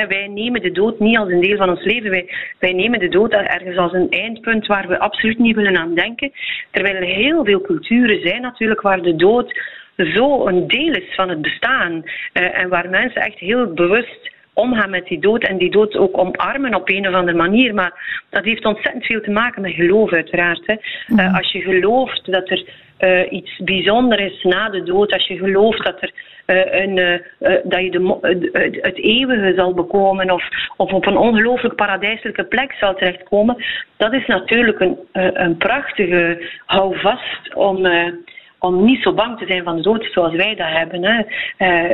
wij 0.07 0.27
nemen 0.27 0.61
de 0.61 0.71
dood 0.71 0.99
niet 0.99 1.17
als 1.17 1.29
een 1.29 1.41
deel 1.41 1.57
van 1.57 1.69
ons 1.69 1.83
leven. 1.83 2.09
Wij, 2.09 2.29
wij 2.59 2.73
nemen 2.73 2.99
de 2.99 3.09
dood 3.09 3.31
ergens 3.31 3.77
als 3.77 3.93
een 3.93 4.09
eindpunt 4.09 4.67
waar 4.67 4.87
we 4.87 4.99
absoluut 4.99 5.39
niet 5.39 5.55
willen 5.55 5.77
aan 5.77 5.95
denken. 5.95 6.31
Terwijl 6.71 6.95
er 6.95 7.03
heel 7.03 7.45
veel 7.45 7.61
culturen 7.61 8.21
zijn 8.21 8.41
natuurlijk 8.41 8.81
waar 8.81 9.01
de 9.01 9.15
dood 9.15 9.53
zo 10.05 10.47
een 10.47 10.67
deel 10.67 10.93
is 10.93 11.15
van 11.15 11.29
het 11.29 11.41
bestaan. 11.41 12.03
Uh, 12.03 12.59
en 12.59 12.69
waar 12.69 12.89
mensen 12.89 13.21
echt 13.21 13.39
heel 13.39 13.73
bewust 13.73 14.37
omgaan 14.53 14.89
met 14.89 15.07
die 15.07 15.19
dood 15.19 15.43
en 15.43 15.57
die 15.57 15.71
dood 15.71 15.97
ook 15.97 16.17
omarmen 16.17 16.75
op 16.75 16.89
een 16.89 17.07
of 17.07 17.13
andere 17.13 17.37
manier. 17.37 17.73
Maar 17.73 18.23
dat 18.29 18.43
heeft 18.43 18.65
ontzettend 18.65 19.05
veel 19.05 19.21
te 19.21 19.31
maken 19.31 19.61
met 19.61 19.73
geloof, 19.73 20.11
uiteraard. 20.11 20.61
Hè. 20.65 20.75
Uh, 21.07 21.35
als 21.35 21.51
je 21.51 21.61
gelooft 21.61 22.31
dat 22.31 22.49
er 22.49 22.63
uh, 22.99 23.31
iets 23.31 23.57
bijzonders 23.57 24.21
is 24.21 24.43
na 24.43 24.69
de 24.69 24.83
dood, 24.83 25.13
als 25.13 25.27
je 25.27 25.37
gelooft 25.37 25.83
dat, 25.83 26.01
er, 26.01 26.11
uh, 26.45 26.81
een, 26.81 26.97
uh, 26.97 27.55
dat 27.63 27.81
je 27.81 27.89
de, 27.89 28.79
het 28.81 28.97
eeuwige 28.97 29.53
zal 29.55 29.73
bekomen 29.73 30.31
of, 30.31 30.43
of 30.77 30.93
op 30.93 31.05
een 31.05 31.17
ongelooflijk 31.17 31.75
paradijselijke 31.75 32.43
plek 32.43 32.73
zal 32.73 32.95
terechtkomen, 32.95 33.63
dat 33.97 34.13
is 34.13 34.25
natuurlijk 34.25 34.79
een, 34.79 34.97
een 35.11 35.57
prachtige 35.57 36.49
houvast 36.65 37.55
om 37.55 37.87
om 38.61 38.85
niet 38.85 39.01
zo 39.01 39.13
bang 39.13 39.37
te 39.37 39.45
zijn 39.47 39.63
van 39.63 39.75
de 39.75 39.81
dood 39.81 40.07
zoals 40.11 40.35
wij 40.35 40.55
dat 40.55 40.67
hebben. 40.67 41.03
Hè. 41.03 41.23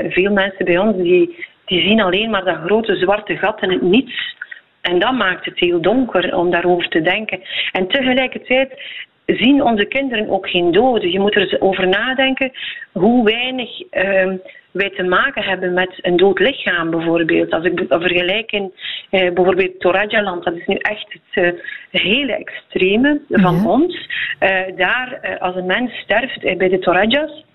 veel 0.09 0.31
mensen 0.31 0.65
bij 0.65 0.77
ons 0.77 0.97
die, 0.97 1.45
die 1.65 1.81
zien 1.81 2.01
alleen 2.01 2.29
maar 2.29 2.43
dat 2.43 2.57
grote 2.65 2.95
zwarte 2.95 3.37
gat 3.37 3.61
in 3.61 3.71
het 3.71 3.81
niets. 3.81 4.35
En 4.81 4.99
dat 4.99 5.13
maakt 5.13 5.45
het 5.45 5.59
heel 5.59 5.81
donker 5.81 6.37
om 6.37 6.51
daarover 6.51 6.89
te 6.89 7.01
denken. 7.01 7.41
En 7.71 7.87
tegelijkertijd 7.87 8.81
zien 9.25 9.63
onze 9.63 9.85
kinderen 9.85 10.29
ook 10.29 10.49
geen 10.49 10.71
doden. 10.71 11.11
Je 11.11 11.19
moet 11.19 11.35
er 11.35 11.57
over 11.59 11.87
nadenken 11.87 12.51
hoe 12.91 13.23
weinig 13.23 13.81
uh, 13.81 14.33
wij 14.71 14.89
te 14.89 15.03
maken 15.03 15.43
hebben 15.43 15.73
met 15.73 15.99
een 16.01 16.17
dood 16.17 16.39
lichaam 16.39 16.89
bijvoorbeeld. 16.89 17.51
Als 17.51 17.65
ik 17.65 17.85
vergelijk 17.89 18.51
in 18.51 18.71
uh, 19.11 19.31
bijvoorbeeld 19.31 19.79
Toraja-land, 19.79 20.43
dat 20.43 20.55
is 20.55 20.65
nu 20.65 20.75
echt 20.75 21.17
het 21.31 21.43
uh, 21.43 21.61
hele 21.91 22.35
extreme 22.35 23.21
van 23.29 23.67
ons. 23.67 24.09
Eh, 24.39 24.61
daar, 24.75 25.37
als 25.39 25.55
een 25.55 25.65
mens 25.65 25.91
sterft 25.93 26.57
bij 26.57 26.69
de 26.69 26.79
Torajas, 26.79 27.45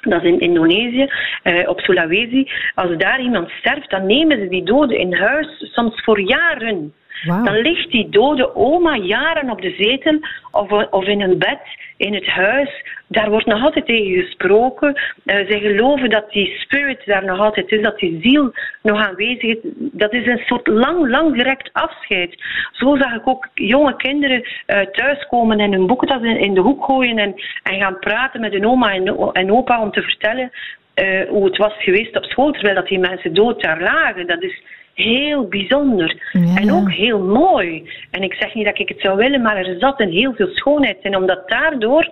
dat 0.00 0.22
is 0.22 0.30
in 0.30 0.40
Indonesië, 0.40 1.08
eh, 1.42 1.68
op 1.68 1.80
Sulawesi. 1.80 2.50
Als 2.74 2.96
daar 2.96 3.20
iemand 3.20 3.50
sterft, 3.50 3.90
dan 3.90 4.06
nemen 4.06 4.38
ze 4.38 4.48
die 4.48 4.64
doden 4.64 4.98
in 4.98 5.14
huis, 5.14 5.70
soms 5.72 6.02
voor 6.04 6.20
jaren. 6.20 6.94
Dan 7.24 7.60
ligt 7.60 7.90
die 7.90 8.08
dode 8.08 8.54
oma 8.54 8.96
jaren 8.96 9.50
op 9.50 9.62
de 9.62 9.74
zetel 9.78 10.18
of, 10.50 10.70
of 10.90 11.04
in 11.04 11.20
een 11.20 11.38
bed 11.38 11.58
in 11.96 12.14
het 12.14 12.26
huis. 12.26 12.84
Daar 13.06 13.30
wordt 13.30 13.46
nog 13.46 13.62
altijd 13.62 13.86
tegen 13.86 14.22
gesproken. 14.24 14.94
Uh, 14.94 15.34
zij 15.48 15.60
geloven 15.60 16.10
dat 16.10 16.30
die 16.30 16.58
spirit 16.58 17.02
daar 17.04 17.24
nog 17.24 17.38
altijd 17.38 17.72
is, 17.72 17.82
dat 17.82 17.98
die 17.98 18.18
ziel 18.22 18.52
nog 18.82 19.06
aanwezig 19.06 19.42
is. 19.42 19.56
Dat 19.74 20.12
is 20.12 20.26
een 20.26 20.42
soort 20.46 20.66
lang, 20.66 21.08
lang 21.08 21.34
direct 21.34 21.70
afscheid. 21.72 22.42
Zo 22.72 22.96
zag 22.96 23.14
ik 23.14 23.28
ook 23.28 23.48
jonge 23.54 23.96
kinderen 23.96 24.40
uh, 24.66 24.80
thuiskomen 24.80 25.60
en 25.60 25.72
hun 25.72 25.86
boekentas 25.86 26.22
in, 26.22 26.38
in, 26.38 26.54
de 26.54 26.60
hoek 26.60 26.84
gooien 26.84 27.18
en, 27.18 27.34
en 27.62 27.78
gaan 27.78 27.98
praten 27.98 28.40
met 28.40 28.52
hun 28.52 28.66
oma 28.66 28.92
en, 28.92 29.32
en 29.32 29.52
opa 29.52 29.82
om 29.82 29.90
te 29.90 30.02
vertellen 30.02 30.50
uh, 30.94 31.28
hoe 31.28 31.44
het 31.44 31.56
was 31.56 31.74
geweest 31.78 32.16
op 32.16 32.24
school, 32.24 32.52
terwijl 32.52 32.74
dat 32.74 32.88
die 32.88 32.98
mensen 32.98 33.34
dood 33.34 33.62
daar 33.62 33.82
lagen. 33.82 34.26
Dat 34.26 34.42
is 34.42 34.62
heel 35.02 35.48
bijzonder. 35.48 36.16
En 36.54 36.72
ook 36.72 36.92
heel 36.92 37.18
mooi. 37.18 37.90
En 38.10 38.22
ik 38.22 38.34
zeg 38.34 38.54
niet 38.54 38.64
dat 38.64 38.78
ik 38.78 38.88
het 38.88 39.00
zou 39.00 39.16
willen, 39.16 39.42
maar 39.42 39.56
er 39.56 39.76
zat 39.78 40.00
een 40.00 40.12
heel 40.12 40.32
veel 40.32 40.48
schoonheid 40.52 40.98
in. 41.02 41.16
Omdat 41.16 41.48
daardoor, 41.48 42.08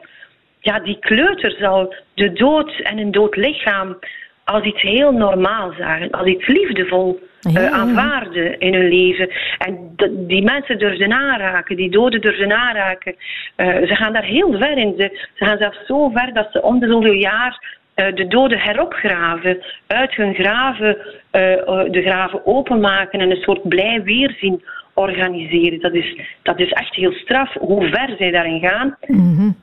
ja, 0.60 0.80
die 0.80 0.98
kleuters 0.98 1.62
al 1.62 1.94
de 2.14 2.32
dood 2.32 2.80
en 2.80 2.98
een 2.98 3.10
dood 3.10 3.36
lichaam 3.36 3.98
als 4.44 4.64
iets 4.64 4.82
heel 4.82 5.12
normaal 5.12 5.72
zagen. 5.78 6.10
Als 6.10 6.26
iets 6.26 6.46
liefdevol 6.46 7.20
uh, 7.50 7.72
aanvaarden 7.72 8.58
in 8.58 8.74
hun 8.74 8.88
leven. 8.88 9.30
En 9.58 9.94
die 10.26 10.42
mensen 10.42 10.78
durfden 10.78 11.12
aanraken, 11.12 11.76
die 11.76 11.90
doden 11.90 12.20
durfden 12.20 12.52
aanraken. 12.52 13.14
Uh, 13.56 13.66
ze 13.66 13.96
gaan 13.96 14.12
daar 14.12 14.24
heel 14.24 14.52
ver 14.58 14.78
in. 14.78 14.94
Ze, 14.98 15.28
ze 15.34 15.44
gaan 15.44 15.58
zelfs 15.58 15.86
zo 15.86 16.08
ver 16.08 16.32
dat 16.32 16.48
ze 16.52 16.62
om 16.62 16.78
de 16.78 16.86
zoveel 16.86 17.12
jaar 17.12 17.78
eh, 17.98 18.14
de 18.14 18.26
doden 18.26 18.58
heropgraven, 18.58 19.62
uit 19.86 20.14
hun 20.14 20.34
graven 20.34 20.96
eh, 20.96 21.02
eh, 21.02 21.17
de 21.30 22.02
graven 22.04 22.46
openmaken 22.46 23.20
en 23.20 23.30
een 23.30 23.42
soort 23.42 23.68
blij 23.68 24.02
weerzien 24.02 24.62
organiseren. 24.94 25.80
Dat 25.80 25.94
is, 25.94 26.20
dat 26.42 26.60
is 26.60 26.70
echt 26.70 26.94
heel 26.94 27.12
straf 27.12 27.52
hoe 27.52 27.88
ver 27.88 28.14
zij 28.18 28.30
daarin 28.30 28.60
gaan. 28.60 28.96
Mm 29.06 29.56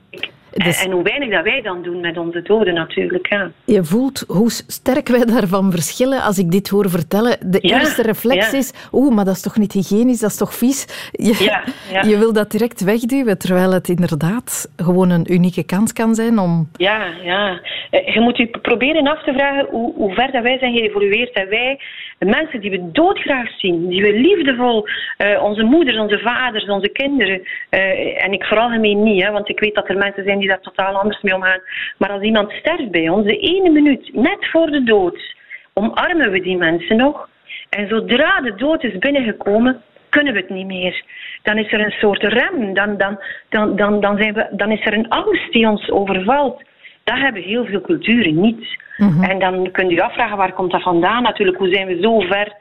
dus... 0.64 0.84
En, 0.84 0.90
hoe 0.90 1.02
weinig 1.02 1.30
dat 1.30 1.44
wij 1.44 1.62
dan 1.62 1.82
doen 1.82 2.00
met 2.00 2.18
onze 2.18 2.42
doden 2.42 2.74
natuurlijk. 2.74 3.26
Ja. 3.28 3.50
Je 3.64 3.84
voelt 3.84 4.24
hoe 4.28 4.50
sterk 4.50 5.08
wij 5.08 5.24
daarvan 5.24 5.70
verschillen 5.70 6.22
als 6.22 6.38
ik 6.38 6.50
dit 6.50 6.68
hoor 6.68 6.90
vertellen. 6.90 7.36
De 7.46 7.60
eerste 7.60 8.02
reflex 8.02 8.52
is, 8.52 8.88
oeh, 8.92 9.14
maar 9.14 9.24
dat 9.24 9.34
is 9.34 9.42
toch 9.42 9.56
niet 9.56 9.72
hygiënisch, 9.72 10.20
dat 10.20 10.30
is 10.30 10.36
toch 10.36 10.54
vies? 10.54 11.10
Je, 11.12 11.60
je 12.10 12.18
wil 12.18 12.32
dat 12.32 12.50
direct 12.50 12.84
wegduwen, 12.84 13.38
terwijl 13.38 13.72
het 13.72 13.88
inderdaad 13.88 14.72
gewoon 14.76 15.10
een 15.10 15.32
unieke 15.32 15.64
kans 15.64 15.92
kan 15.92 16.14
zijn 16.14 16.38
om... 16.38 16.68
Ja, 16.76 17.06
ja. 17.22 17.60
Eh, 17.90 18.14
je 18.14 18.20
moet 18.20 18.36
je 18.36 18.46
proberen 18.62 19.06
af 19.06 19.22
te 19.22 19.32
vragen 19.32 19.66
hoe, 19.70 19.94
hoe 19.94 20.14
ver 20.14 20.32
dat 20.32 20.42
wij 20.42 20.58
zijn 20.58 20.76
geëvolueerd. 20.76 21.32
En 21.32 21.48
wij, 21.48 21.80
de 22.18 22.26
mensen 22.26 22.60
die 22.60 22.70
we 22.70 22.90
doodgraag 22.92 23.58
zien, 23.58 23.88
die 23.88 24.02
we 24.02 24.12
liefdevol, 24.12 24.86
uh, 25.18 25.42
onze 25.42 25.62
moeders, 25.62 25.98
onze 25.98 26.18
vaders, 26.18 26.68
onze 26.68 26.88
kinderen, 26.88 27.40
uh, 27.70 28.24
en 28.24 28.32
ik 28.32 28.44
vooral 28.44 28.68
gemeen 28.68 29.02
niet, 29.02 29.22
hè, 29.22 29.30
want 29.30 29.48
ik 29.48 29.60
weet 29.60 29.74
dat 29.74 29.88
er 29.88 29.96
mensen 29.96 30.24
zijn 30.24 30.38
die 30.38 30.45
die 30.46 30.54
daar 30.54 30.72
totaal 30.72 30.94
anders 30.94 31.22
mee 31.22 31.34
omgaan. 31.34 31.60
Maar 31.98 32.10
als 32.10 32.22
iemand 32.22 32.52
sterft 32.52 32.90
bij 32.90 33.08
ons, 33.08 33.26
de 33.26 33.38
ene 33.38 33.70
minuut, 33.70 34.10
net 34.12 34.46
voor 34.50 34.70
de 34.70 34.82
dood, 34.82 35.34
omarmen 35.72 36.30
we 36.30 36.40
die 36.40 36.56
mensen 36.56 36.96
nog. 36.96 37.28
En 37.70 37.88
zodra 37.88 38.40
de 38.40 38.54
dood 38.54 38.84
is 38.84 38.98
binnengekomen, 38.98 39.82
kunnen 40.08 40.32
we 40.32 40.40
het 40.40 40.50
niet 40.50 40.66
meer. 40.66 41.04
Dan 41.42 41.58
is 41.58 41.72
er 41.72 41.80
een 41.80 41.98
soort 42.00 42.22
rem, 42.22 42.74
dan, 42.74 42.96
dan, 42.96 43.20
dan, 43.48 43.76
dan, 43.76 44.00
dan, 44.00 44.16
zijn 44.16 44.34
we, 44.34 44.48
dan 44.50 44.70
is 44.70 44.86
er 44.86 44.92
een 44.92 45.08
angst 45.08 45.52
die 45.52 45.68
ons 45.68 45.90
overvalt. 45.90 46.62
Dat 47.04 47.18
hebben 47.18 47.42
heel 47.42 47.64
veel 47.64 47.80
culturen 47.80 48.40
niet. 48.40 48.84
Mhm. 48.96 49.22
En 49.22 49.38
dan 49.38 49.70
kun 49.70 49.88
je 49.88 49.94
je 49.94 50.02
afvragen, 50.02 50.36
waar 50.36 50.52
komt 50.52 50.70
dat 50.70 50.82
vandaan? 50.82 51.22
Natuurlijk, 51.22 51.58
hoe 51.58 51.74
zijn 51.74 51.86
we 51.86 51.98
zo 52.00 52.20
ver 52.20 52.52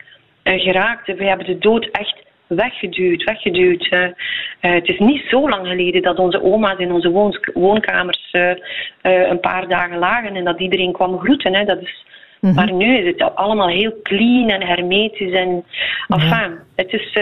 uh, 0.44 0.62
geraakt? 0.62 1.08
We 1.08 1.24
hebben 1.24 1.46
de 1.46 1.58
dood 1.58 1.86
echt 1.92 2.25
weggeduwd, 2.48 3.24
weggeduwd. 3.24 3.88
Uh, 3.92 4.08
het 4.60 4.88
is 4.88 5.00
niet 5.00 5.24
zo 5.30 5.50
lang 5.50 5.68
geleden 5.68 6.02
dat 6.02 6.20
onze 6.20 6.44
oma's 6.44 6.78
in 6.78 6.92
onze 6.92 7.34
woonkamers 7.54 8.30
uh, 8.32 8.52
een 9.02 9.40
paar 9.40 9.68
dagen 9.68 9.98
lagen 9.98 10.36
en 10.36 10.44
dat 10.44 10.60
iedereen 10.60 10.92
kwam 10.92 11.20
groeten. 11.20 11.56
Hè. 11.56 11.66
Dat 11.66 11.82
is, 11.82 12.06
mm 12.40 12.54
Maar 12.54 12.74
nu 12.74 12.98
is 12.98 13.06
het 13.06 13.36
allemaal 13.36 13.68
heel 13.68 13.94
clean 14.04 14.50
en 14.50 14.62
hermetisch. 14.62 15.34
En, 15.34 15.64
enfin, 16.08 16.52
het 16.76 16.94
is, 16.94 17.16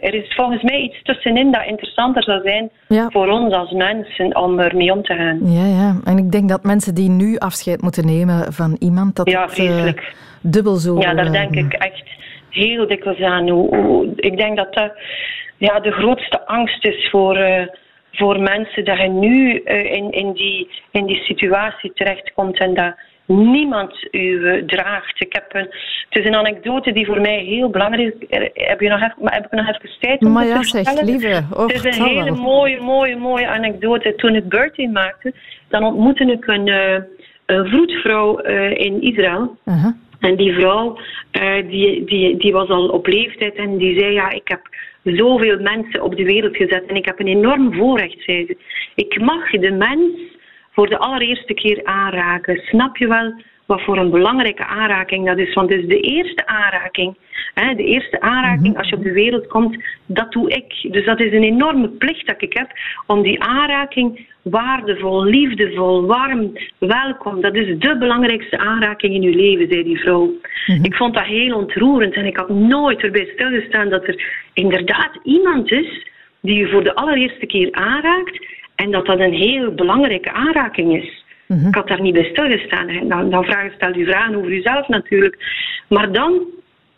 er 0.00 0.14
is 0.14 0.34
volgens 0.34 0.62
mij 0.62 0.80
iets 0.80 1.02
tussenin 1.02 1.52
dat 1.52 1.66
interessanter 1.66 2.22
zou 2.22 2.40
zijn 2.44 2.70
voor 3.10 3.28
ons 3.28 3.54
als 3.54 3.70
mensen 3.70 4.36
om 4.36 4.58
ermee 4.58 4.92
om 4.92 5.02
te 5.02 5.14
gaan. 5.14 5.38
Ja, 5.42 5.66
ja, 5.66 5.96
en 6.04 6.18
ik 6.18 6.32
denk 6.32 6.48
dat 6.48 6.64
mensen 6.64 6.94
die 6.94 7.08
nu 7.08 7.36
afscheid 7.38 7.82
moeten 7.82 8.06
nemen 8.06 8.52
van 8.52 8.76
iemand, 8.78 9.16
dat 9.16 9.30
ja, 9.30 9.48
het 9.52 10.14
dubbel 10.40 10.74
zo... 10.74 10.98
Ja, 10.98 11.14
daar 11.14 11.32
denk 11.32 11.54
ik 11.54 11.72
echt 11.72 12.04
heel 12.50 12.86
dikwijls 12.86 13.20
aan. 13.20 13.48
Hoe, 13.48 14.12
ik 14.16 14.36
denk 14.36 14.56
dat 14.56 14.74
dat 14.74 14.92
ja, 15.56 15.80
de 15.80 15.92
grootste 15.92 16.46
angst 16.46 16.84
is 16.84 17.08
voor, 17.10 17.38
uh, 17.38 17.66
voor 18.12 18.40
mensen 18.40 18.84
dat 18.84 18.98
je 18.98 19.08
nu 19.08 19.62
uh, 19.64 19.92
in, 19.92 20.10
in, 20.10 20.32
die, 20.32 20.70
in 20.90 21.06
die 21.06 21.22
situatie 21.22 21.92
terechtkomt 21.92 22.58
en 22.58 22.74
dat 22.74 22.94
niemand 23.26 24.08
u 24.10 24.64
draagt. 24.66 25.20
Ik 25.20 25.32
heb 25.32 25.44
een, 25.48 25.68
het 26.08 26.18
is 26.18 26.24
een 26.24 26.34
anekdote 26.34 26.92
die 26.92 27.06
voor 27.06 27.20
mij 27.20 27.38
heel 27.38 27.70
belangrijk 27.70 28.14
is. 28.18 28.40
Heb, 28.54 28.80
je 28.80 28.88
nog 28.88 29.00
even, 29.00 29.14
heb 29.20 29.44
ik 29.44 29.50
nog 29.50 29.68
even 29.68 29.90
tijd 30.00 30.24
om 30.24 30.32
maar 30.32 30.46
ja, 30.46 30.60
te 30.60 30.64
zeg, 30.64 31.02
lieve. 31.02 31.42
het 31.56 31.84
is 31.84 31.98
een 31.98 32.04
hele 32.04 32.30
mooie, 32.30 32.80
mooie, 32.80 33.16
mooie 33.16 33.48
anekdote. 33.48 34.14
Toen 34.14 34.34
ik 34.34 34.48
Bertie 34.48 34.88
maakte, 34.88 35.34
dan 35.68 35.84
ontmoette 35.84 36.24
ik 36.24 36.46
een, 36.46 36.68
een 37.46 37.66
vroedvrouw 37.68 38.36
in 38.36 39.02
Israël. 39.02 39.56
Uh 39.64 39.82
-huh. 39.82 39.92
En 40.20 40.36
die 40.36 40.52
vrouw, 40.52 40.98
uh, 41.32 41.68
die, 41.68 42.04
die, 42.04 42.36
die 42.36 42.52
was 42.52 42.68
al 42.68 42.88
op 42.88 43.06
leeftijd 43.06 43.54
en 43.54 43.76
die 43.76 43.98
zei, 43.98 44.12
ja, 44.12 44.30
ik 44.30 44.48
heb 44.48 44.60
zoveel 45.04 45.60
mensen 45.60 46.02
op 46.02 46.16
de 46.16 46.24
wereld 46.24 46.56
gezet 46.56 46.86
en 46.86 46.96
ik 46.96 47.04
heb 47.04 47.20
een 47.20 47.26
enorm 47.26 47.74
voorrecht, 47.74 48.22
ze. 48.22 48.56
Ik 48.94 49.20
mag 49.20 49.50
de 49.50 49.70
mens 49.70 50.10
voor 50.72 50.88
de 50.88 50.98
allereerste 50.98 51.54
keer 51.54 51.84
aanraken. 51.84 52.56
Snap 52.56 52.96
je 52.96 53.08
wel 53.08 53.32
wat 53.70 53.82
voor 53.82 53.98
een 53.98 54.10
belangrijke 54.10 54.66
aanraking 54.66 55.26
dat 55.26 55.38
is? 55.38 55.54
Want 55.54 55.70
het 55.70 55.80
is 55.80 55.86
de 55.86 56.00
eerste 56.00 56.46
aanraking. 56.46 57.16
Hè, 57.54 57.74
de 57.74 57.84
eerste 57.84 58.20
aanraking 58.20 58.68
mhm. 58.68 58.76
als 58.76 58.88
je 58.88 58.96
op 58.96 59.02
de 59.02 59.12
wereld 59.12 59.46
komt, 59.46 59.82
dat 60.06 60.32
doe 60.32 60.50
ik. 60.50 60.92
Dus 60.92 61.04
dat 61.04 61.20
is 61.20 61.32
een 61.32 61.42
enorme 61.42 61.88
plicht 61.88 62.26
dat 62.26 62.42
ik 62.42 62.52
heb 62.52 62.70
om 63.06 63.22
die 63.22 63.42
aanraking 63.42 64.26
waardevol, 64.42 65.24
liefdevol, 65.24 66.06
warm, 66.06 66.52
welkom. 66.78 67.40
Dat 67.40 67.54
is 67.54 67.78
de 67.78 67.96
belangrijkste 67.98 68.58
aanraking 68.58 69.14
in 69.14 69.22
uw 69.22 69.36
leven, 69.36 69.68
zei 69.68 69.82
die 69.82 70.00
vrouw. 70.00 70.32
Mhm. 70.66 70.84
Ik 70.84 70.94
vond 70.94 71.14
dat 71.14 71.24
heel 71.24 71.56
ontroerend 71.56 72.14
en 72.14 72.26
ik 72.26 72.36
had 72.36 72.48
nooit 72.48 73.00
erbij 73.00 73.30
stilgestaan 73.34 73.88
dat 73.88 74.06
er 74.06 74.48
inderdaad 74.52 75.18
iemand 75.22 75.70
is 75.72 76.08
die 76.40 76.60
u 76.60 76.70
voor 76.70 76.84
de 76.84 76.94
allereerste 76.94 77.46
keer 77.46 77.72
aanraakt 77.72 78.46
en 78.74 78.90
dat 78.90 79.06
dat 79.06 79.18
een 79.18 79.32
heel 79.32 79.74
belangrijke 79.74 80.32
aanraking 80.32 81.02
is. 81.02 81.24
Mhm. 81.50 81.68
Ik 81.68 81.74
had 81.74 81.88
daar 81.88 82.00
niet 82.00 82.14
bij 82.14 82.24
stilgestaan. 82.24 83.08
Dan, 83.08 83.30
dan 83.30 83.44
vraag, 83.44 83.72
stel 83.72 83.94
u 83.94 84.04
vragen 84.04 84.34
over 84.34 84.50
uzelf 84.50 84.88
natuurlijk. 84.88 85.36
Maar 85.88 86.12
dan 86.12 86.46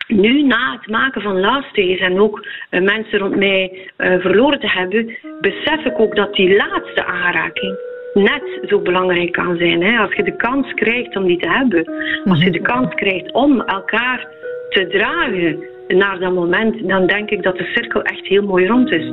nu, 0.06 0.42
na 0.42 0.73
het 0.73 0.90
maken 0.90 1.23
van 1.23 1.40
last 1.40 1.76
days 1.76 2.00
en 2.00 2.21
ook 2.21 2.47
uh, 2.71 2.80
mensen 2.80 3.18
rond 3.18 3.37
mij 3.37 3.90
uh, 3.99 4.18
verloren 4.18 4.61
te 4.61 4.68
hebben, 4.68 5.16
besef 5.40 5.85
ik 5.85 5.99
ook 5.99 6.16
dat 6.16 6.35
die 6.35 6.56
laatste 6.56 7.04
aanraking 7.04 7.76
net 8.14 8.42
zo 8.68 8.78
belangrijk 8.78 9.32
kan 9.32 9.56
zijn. 9.56 9.82
Hè? 9.82 9.99
Als 9.99 10.14
je 10.14 10.23
de 10.23 10.37
kans 10.37 10.75
krijgt 10.75 11.16
om 11.16 11.26
die 11.26 11.38
te 11.38 11.49
hebben, 11.49 11.85
als 12.25 12.42
je 12.42 12.50
de 12.50 12.61
mhm. 12.61 12.73
kans 12.73 12.94
krijgt 12.94 13.32
om 13.32 13.61
elkaar 13.61 14.26
te 14.68 14.87
dragen 14.87 15.64
naar 15.88 16.18
dat 16.18 16.32
moment, 16.32 16.88
dan 16.88 17.06
denk 17.06 17.30
ik 17.30 17.42
dat 17.42 17.56
de 17.56 17.71
cirkel 17.75 18.02
echt 18.02 18.26
heel 18.26 18.42
mooi 18.42 18.66
rond 18.66 18.92
is. 18.92 19.12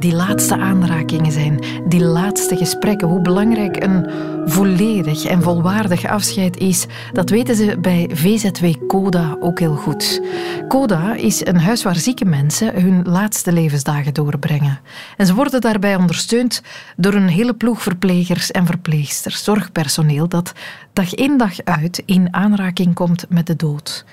Die 0.00 0.14
laatste 0.14 0.56
aanrakingen 0.56 1.32
zijn, 1.32 1.60
die 1.88 2.04
laatste 2.04 2.56
gesprekken, 2.56 3.08
hoe 3.08 3.20
belangrijk 3.20 3.82
een 3.82 4.10
volledig 4.44 5.24
en 5.24 5.42
volwaardig 5.42 6.06
afscheid 6.06 6.56
is, 6.56 6.86
dat 7.12 7.30
weten 7.30 7.56
ze 7.56 7.78
bij 7.80 8.10
VZW 8.12 8.64
Coda 8.88 9.36
ook 9.40 9.58
heel 9.58 9.76
goed. 9.76 10.22
Coda 10.68 11.14
is 11.14 11.46
een 11.46 11.60
huis 11.60 11.82
waar 11.82 11.96
zieke 11.96 12.24
mensen 12.24 12.80
hun 12.80 13.02
laatste 13.04 13.52
levensdagen 13.52 14.14
doorbrengen. 14.14 14.80
En 15.16 15.26
ze 15.26 15.34
worden 15.34 15.60
daarbij 15.60 15.96
ondersteund 15.96 16.62
door 16.96 17.14
een 17.14 17.28
hele 17.28 17.54
ploeg 17.54 17.82
verplegers 17.82 18.50
en 18.50 18.66
verpleegsters, 18.66 19.44
zorgpersoneel 19.44 20.28
dat 20.28 20.52
dag 20.92 21.14
in 21.14 21.38
dag 21.38 21.64
uit 21.64 22.02
in 22.04 22.28
aanraking 22.34 22.94
komt 22.94 23.24
met 23.28 23.46
de 23.46 23.56
dood. 23.56 24.04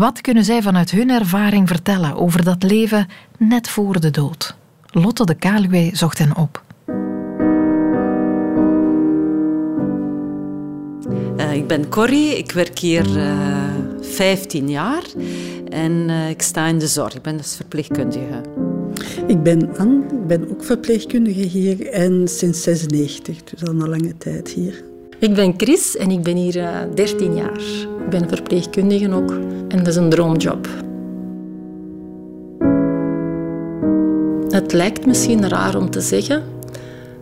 Wat 0.00 0.20
kunnen 0.20 0.44
zij 0.44 0.62
vanuit 0.62 0.90
hun 0.90 1.10
ervaring 1.10 1.68
vertellen 1.68 2.16
over 2.16 2.44
dat 2.44 2.62
leven 2.62 3.06
net 3.38 3.68
voor 3.68 4.00
de 4.00 4.10
dood? 4.10 4.56
Lotte 4.90 5.24
de 5.24 5.34
Kaluwe 5.34 5.90
zocht 5.92 6.18
hen 6.18 6.36
op. 6.36 6.62
Eh, 11.36 11.54
ik 11.54 11.66
ben 11.66 11.88
Corrie, 11.88 12.38
ik 12.38 12.52
werk 12.52 12.78
hier 12.78 13.18
eh, 13.18 13.34
15 14.00 14.70
jaar 14.70 15.02
en 15.68 16.04
eh, 16.08 16.28
ik 16.28 16.42
sta 16.42 16.66
in 16.66 16.78
de 16.78 16.86
zorg. 16.86 17.14
Ik 17.14 17.22
ben 17.22 17.36
dus 17.36 17.56
verpleegkundige. 17.56 18.40
Ik 19.26 19.42
ben 19.42 19.76
Anne, 19.78 20.04
ik 20.04 20.26
ben 20.26 20.50
ook 20.50 20.64
verpleegkundige 20.64 21.40
hier 21.40 21.86
en 21.86 22.28
sinds 22.28 22.62
96, 22.62 23.44
dus 23.44 23.64
al 23.64 23.68
een 23.68 23.88
lange 23.88 24.16
tijd 24.16 24.48
hier. 24.48 24.89
Ik 25.20 25.34
ben 25.34 25.54
Chris 25.56 25.96
en 25.96 26.10
ik 26.10 26.22
ben 26.22 26.36
hier 26.36 26.56
uh, 26.56 26.68
13 26.94 27.34
jaar. 27.34 27.60
Ik 28.04 28.10
ben 28.10 28.28
verpleegkundige 28.28 29.12
ook 29.12 29.30
en 29.68 29.78
dat 29.78 29.86
is 29.86 29.96
een 29.96 30.10
droomjob. 30.10 30.68
Het 34.48 34.72
lijkt 34.72 35.06
misschien 35.06 35.48
raar 35.48 35.76
om 35.76 35.90
te 35.90 36.00
zeggen, 36.00 36.42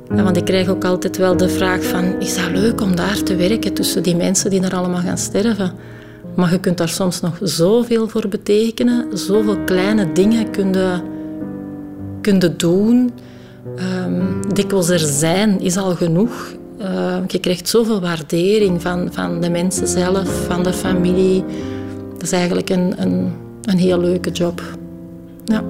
want 0.08 0.36
ik 0.36 0.44
krijg 0.44 0.68
ook 0.68 0.84
altijd 0.84 1.16
wel 1.16 1.36
de 1.36 1.48
vraag 1.48 1.84
van, 1.84 2.20
is 2.20 2.34
dat 2.34 2.50
leuk 2.50 2.80
om 2.80 2.96
daar 2.96 3.22
te 3.22 3.36
werken 3.36 3.74
tussen 3.74 4.02
die 4.02 4.16
mensen 4.16 4.50
die 4.50 4.62
er 4.62 4.74
allemaal 4.74 5.00
gaan 5.00 5.18
sterven? 5.18 5.72
Maar 6.36 6.52
je 6.52 6.60
kunt 6.60 6.78
daar 6.78 6.88
soms 6.88 7.20
nog 7.20 7.38
zoveel 7.42 8.08
voor 8.08 8.28
betekenen, 8.28 9.18
zoveel 9.18 9.58
kleine 9.64 10.12
dingen 10.12 10.50
kunnen, 10.50 11.02
kunnen 12.20 12.58
doen. 12.58 13.10
Um, 14.04 14.54
dikwijls 14.54 14.88
er 14.88 14.98
zijn 14.98 15.60
is 15.60 15.76
al 15.76 15.94
genoeg. 15.94 16.57
Uh, 16.80 17.16
je 17.26 17.38
krijgt 17.38 17.68
zoveel 17.68 18.00
waardering 18.00 18.82
van, 18.82 19.08
van 19.12 19.40
de 19.40 19.50
mensen 19.50 19.88
zelf, 19.88 20.44
van 20.46 20.62
de 20.62 20.72
familie. 20.72 21.44
Dat 22.12 22.22
is 22.22 22.32
eigenlijk 22.32 22.70
een, 22.70 23.02
een, 23.02 23.32
een 23.62 23.78
heel 23.78 24.00
leuke 24.00 24.30
job. 24.30 24.62
Ja. 25.44 25.62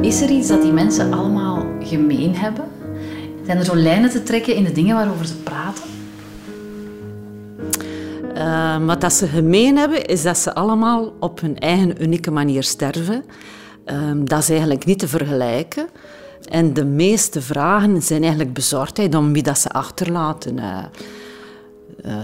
Is 0.00 0.20
er 0.20 0.30
iets 0.30 0.48
dat 0.48 0.62
die 0.62 0.72
mensen 0.72 1.12
allemaal 1.12 1.66
gemeen 1.80 2.34
hebben? 2.34 2.64
Zijn 3.46 3.58
er 3.58 3.64
zo 3.64 3.76
lijnen 3.76 4.10
te 4.10 4.22
trekken 4.22 4.54
in 4.54 4.64
de 4.64 4.72
dingen 4.72 4.96
waarover 4.96 5.26
ze 5.26 5.36
praten? 5.36 5.84
Uh, 8.36 8.86
wat 8.86 9.00
dat 9.00 9.12
ze 9.12 9.26
gemeen 9.26 9.76
hebben, 9.76 10.04
is 10.04 10.22
dat 10.22 10.38
ze 10.38 10.54
allemaal 10.54 11.12
op 11.20 11.40
hun 11.40 11.58
eigen 11.58 12.02
unieke 12.02 12.30
manier 12.30 12.62
sterven. 12.62 13.24
Uh, 13.86 14.10
dat 14.24 14.38
is 14.38 14.48
eigenlijk 14.48 14.84
niet 14.84 14.98
te 14.98 15.08
vergelijken. 15.08 15.88
En 16.48 16.74
de 16.74 16.84
meeste 16.84 17.42
vragen 17.42 18.02
zijn 18.02 18.20
eigenlijk 18.20 18.52
bezorgdheid 18.52 19.14
om 19.14 19.32
wie 19.32 19.42
dat 19.42 19.58
ze 19.58 19.68
achterlaten. 19.68 20.56
Uh, 20.56 20.84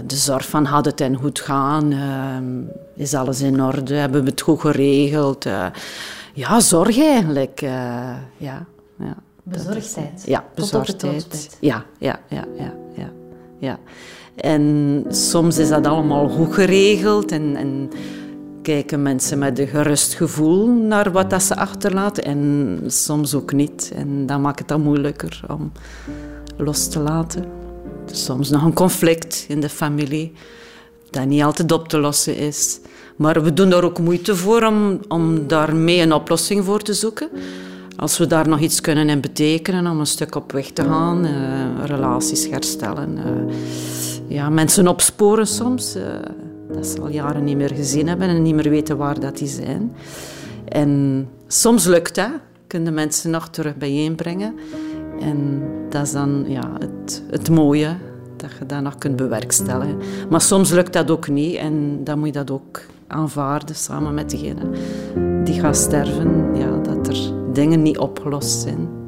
de 0.05 0.15
zorg 0.15 0.45
van 0.45 0.65
had 0.65 0.85
het 0.85 1.01
en 1.01 1.15
goed 1.15 1.39
gaan, 1.39 1.91
ehm, 1.91 2.77
is 2.95 3.13
alles 3.13 3.41
in 3.41 3.63
orde, 3.63 3.93
hebben 3.93 4.23
we 4.23 4.29
het 4.29 4.41
goed 4.41 4.59
geregeld. 4.59 5.45
Ja, 6.33 6.59
zorg 6.59 6.99
eigenlijk. 6.99 7.59
Ja, 7.59 8.25
ja. 8.37 8.65
Bezorgdheid. 9.43 10.23
Ja, 10.25 10.45
bezorgdheid. 10.55 11.57
Ja, 11.59 11.85
ja, 11.97 12.19
ja, 12.29 12.45
ja, 12.57 12.73
ja, 12.95 13.09
ja. 13.59 13.79
En 14.35 15.03
soms 15.09 15.57
is 15.57 15.69
dat 15.69 15.87
allemaal 15.87 16.29
goed 16.29 16.53
geregeld 16.53 17.31
en, 17.31 17.55
en 17.55 17.89
kijken 18.63 19.01
mensen 19.01 19.37
met 19.37 19.59
een 19.59 19.67
gerust 19.67 20.13
gevoel 20.13 20.67
naar 20.67 21.11
wat 21.11 21.29
dat 21.29 21.43
ze 21.43 21.55
achterlaten 21.55 22.23
en 22.23 22.79
soms 22.87 23.35
ook 23.35 23.53
niet. 23.53 23.91
En 23.95 24.25
dat 24.25 24.39
maakt 24.39 24.59
het 24.59 24.67
dan 24.67 24.81
moeilijker 24.81 25.41
om 25.47 25.71
los 26.57 26.87
te 26.87 26.99
laten. 26.99 27.45
Soms 28.05 28.49
nog 28.49 28.63
een 28.63 28.73
conflict 28.73 29.45
in 29.47 29.59
de 29.59 29.69
familie 29.69 30.31
dat 31.09 31.25
niet 31.25 31.43
altijd 31.43 31.71
op 31.71 31.87
te 31.87 31.99
lossen 31.99 32.37
is. 32.37 32.79
Maar 33.15 33.43
we 33.43 33.53
doen 33.53 33.69
daar 33.69 33.83
ook 33.83 33.99
moeite 33.99 34.35
voor 34.35 34.63
om, 34.63 34.99
om 35.07 35.47
daarmee 35.47 36.01
een 36.01 36.13
oplossing 36.13 36.65
voor 36.65 36.81
te 36.81 36.93
zoeken. 36.93 37.29
Als 37.95 38.17
we 38.17 38.27
daar 38.27 38.47
nog 38.47 38.59
iets 38.59 38.81
kunnen 38.81 39.09
in 39.09 39.21
betekenen 39.21 39.87
om 39.87 39.99
een 39.99 40.05
stuk 40.05 40.35
op 40.35 40.51
weg 40.51 40.71
te 40.71 40.83
gaan, 40.83 41.25
uh, 41.25 41.85
relaties 41.85 42.47
herstellen. 42.47 43.17
Uh, 43.17 43.55
ja, 44.27 44.49
mensen 44.49 44.87
opsporen 44.87 45.47
soms, 45.47 45.95
uh, 45.95 46.03
dat 46.73 46.87
ze 46.87 47.01
al 47.01 47.09
jaren 47.09 47.43
niet 47.43 47.57
meer 47.57 47.73
gezien 47.75 48.07
hebben 48.07 48.27
en 48.27 48.41
niet 48.41 48.55
meer 48.55 48.69
weten 48.69 48.97
waar 48.97 49.19
dat 49.19 49.37
die 49.37 49.47
zijn. 49.47 49.91
En 50.65 51.27
soms 51.47 51.85
lukt 51.85 52.15
dat, 52.15 52.31
kunnen 52.67 52.93
mensen 52.93 53.31
nog 53.31 53.49
terug 53.49 53.77
bijeenbrengen. 53.77 54.55
En 55.19 55.61
dat 55.89 56.01
is 56.01 56.11
dan 56.11 56.45
ja, 56.47 56.71
het, 56.79 57.23
het 57.29 57.49
mooie, 57.49 57.95
dat 58.35 58.49
je 58.59 58.65
dat 58.65 58.81
nog 58.81 58.97
kunt 58.97 59.15
bewerkstelligen. 59.15 59.97
Maar 60.29 60.41
soms 60.41 60.71
lukt 60.71 60.93
dat 60.93 61.11
ook 61.11 61.27
niet 61.27 61.55
en 61.55 62.03
dan 62.03 62.19
moet 62.19 62.27
je 62.27 62.33
dat 62.33 62.51
ook 62.51 62.81
aanvaarden 63.07 63.75
samen 63.75 64.13
met 64.13 64.29
degene 64.29 64.69
die 65.43 65.59
gaat 65.59 65.77
sterven, 65.77 66.55
ja, 66.55 66.77
dat 66.77 67.07
er 67.07 67.33
dingen 67.53 67.81
niet 67.81 67.97
opgelost 67.97 68.61
zijn. 68.61 69.02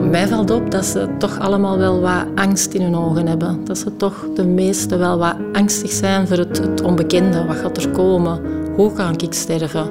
Mij 0.00 0.28
valt 0.28 0.50
op 0.50 0.70
dat 0.70 0.84
ze 0.84 1.08
toch 1.18 1.38
allemaal 1.38 1.78
wel 1.78 2.00
wat 2.00 2.26
angst 2.34 2.72
in 2.72 2.82
hun 2.82 2.96
ogen 2.96 3.26
hebben. 3.26 3.64
Dat 3.64 3.78
ze 3.78 3.96
toch 3.96 4.26
de 4.34 4.44
meesten 4.44 4.98
wel 4.98 5.18
wat 5.18 5.36
angstig 5.52 5.90
zijn 5.90 6.26
voor 6.26 6.36
het, 6.36 6.58
het 6.58 6.82
onbekende. 6.82 7.44
Wat 7.44 7.56
gaat 7.56 7.76
er 7.76 7.90
komen? 7.90 8.40
Hoe 8.74 8.96
ga 8.96 9.12
ik 9.16 9.32
sterven? 9.32 9.90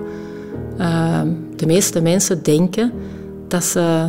Uh, 0.79 1.21
de 1.55 1.65
meeste 1.65 2.01
mensen 2.01 2.43
denken 2.43 2.91
dat 3.47 3.63
ze 3.63 4.05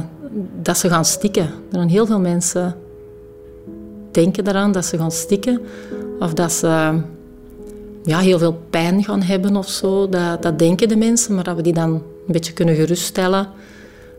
dat 0.62 0.78
ze 0.78 0.88
gaan 0.88 1.04
stikken. 1.04 1.42
Er 1.42 1.50
zijn 1.70 1.88
heel 1.88 2.07
veel 2.07 2.20
mensen 2.20 2.74
denken 4.11 4.48
eraan 4.48 4.72
dat 4.72 4.85
ze 4.85 4.98
gaan 4.98 5.12
stikken 5.12 5.61
of 6.18 6.35
dat 6.35 6.52
ze 6.52 7.00
ja, 8.04 8.18
heel 8.18 8.38
veel 8.38 8.61
pijn 8.70 9.04
gaan 9.04 9.22
hebben 9.22 9.57
of 9.57 9.68
zo. 9.68 10.09
Dat, 10.09 10.42
dat 10.42 10.59
denken 10.59 10.88
de 10.88 10.96
mensen, 10.96 11.35
maar 11.35 11.44
dat 11.44 11.57
we 11.57 11.62
die 11.62 11.72
dan 11.72 11.90
een 11.92 12.02
beetje 12.33 12.52
kunnen 12.52 12.74
geruststellen. 12.74 13.48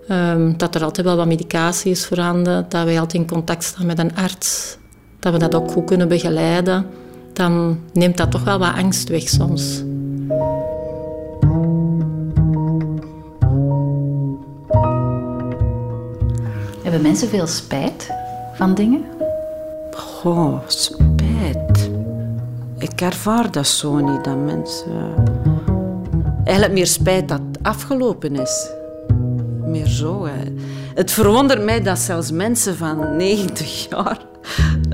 Um, 0.10 0.58
dat 0.58 0.76
er 0.76 0.84
altijd 0.84 1.06
wel 1.08 1.16
wat 1.16 1.28
medicatie 1.28 1.92
is 1.92 2.06
voorhanden, 2.06 2.66
dat 2.70 2.84
wij 2.84 3.00
altijd 3.00 3.22
in 3.22 3.28
contact 3.28 3.64
staan 3.64 3.86
met 3.86 4.00
een 4.00 4.16
arts, 4.16 4.78
dat 5.20 5.34
we 5.34 5.40
dat 5.40 5.56
ook 5.56 5.72
goed 5.72 5.86
kunnen 5.86 6.08
begeleiden. 6.08 6.86
Dan 7.34 7.80
neemt 7.94 8.18
dat 8.18 8.32
toch 8.32 8.44
wel 8.44 8.60
wat 8.60 8.76
angst 8.76 9.10
weg 9.10 9.30
soms. 9.30 9.84
Hebben 16.84 17.02
mensen 17.02 17.28
veel 17.28 17.48
spijt 17.48 18.10
van 18.54 18.74
dingen? 18.74 19.06
Goh, 19.92 20.60
spijt. 20.68 21.90
Ik 22.78 23.02
ervaar 23.02 23.52
dat 23.52 23.68
zo 23.68 23.96
niet, 23.96 24.24
dat 24.24 24.38
mensen... 24.38 25.14
Eigenlijk 26.44 26.74
meer 26.74 26.88
spijt 26.88 27.28
dat 27.28 27.40
het 27.52 27.64
afgelopen 27.64 28.36
is. 28.36 28.70
Zo. 29.96 30.28
Het 30.94 31.12
verwondert 31.12 31.64
mij 31.64 31.82
dat 31.82 32.00
zelfs 32.00 32.32
mensen 32.32 32.76
van 32.76 33.16
90 33.16 33.90
jaar... 33.90 34.18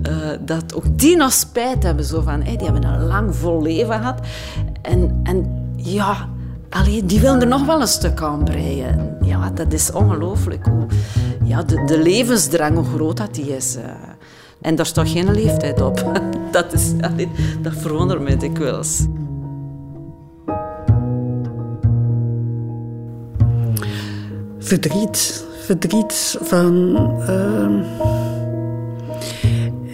Uh, 0.10 0.16
dat 0.46 0.76
ook 0.76 1.00
die 1.00 1.16
nog 1.16 1.34
spijt 1.34 1.84
hebben. 1.84 2.06
Zo 2.06 2.22
van, 2.22 2.40
die 2.40 2.58
hebben 2.58 2.84
een 2.84 3.06
lang 3.06 3.36
vol 3.36 3.62
leven 3.62 3.94
gehad. 3.94 4.20
En, 4.82 5.20
en 5.24 5.46
ja... 5.76 6.30
Allee, 6.70 7.06
die 7.06 7.20
willen 7.20 7.42
er 7.42 7.48
nog 7.48 7.66
wel 7.66 7.82
een 7.82 7.88
stuk 7.88 8.22
aan 8.22 8.44
breien. 8.44 9.18
Ja, 9.22 9.50
dat 9.50 9.74
is 9.74 9.92
ongelooflijk 9.92 10.66
hoe 10.66 10.86
ja, 11.44 11.64
de, 11.64 12.00
levensdrang, 12.04 12.76
hoe 12.76 12.86
groot 12.86 13.18
dat 13.18 13.36
die 13.36 13.56
is. 13.56 13.76
Uh. 13.76 13.84
En 14.62 14.76
daar 14.76 14.86
staat 14.86 15.10
geen 15.10 15.32
leeftijd 15.32 15.82
op. 15.82 16.22
dat, 16.52 16.74
is, 16.74 16.94
dat 17.62 17.74
verwondert 17.76 18.22
mij 18.22 18.38
dikwijls. 18.38 19.06
Verdriet. 24.72 25.46
Verdriet 25.66 26.38
van... 26.42 26.96
Uh... 27.20 27.80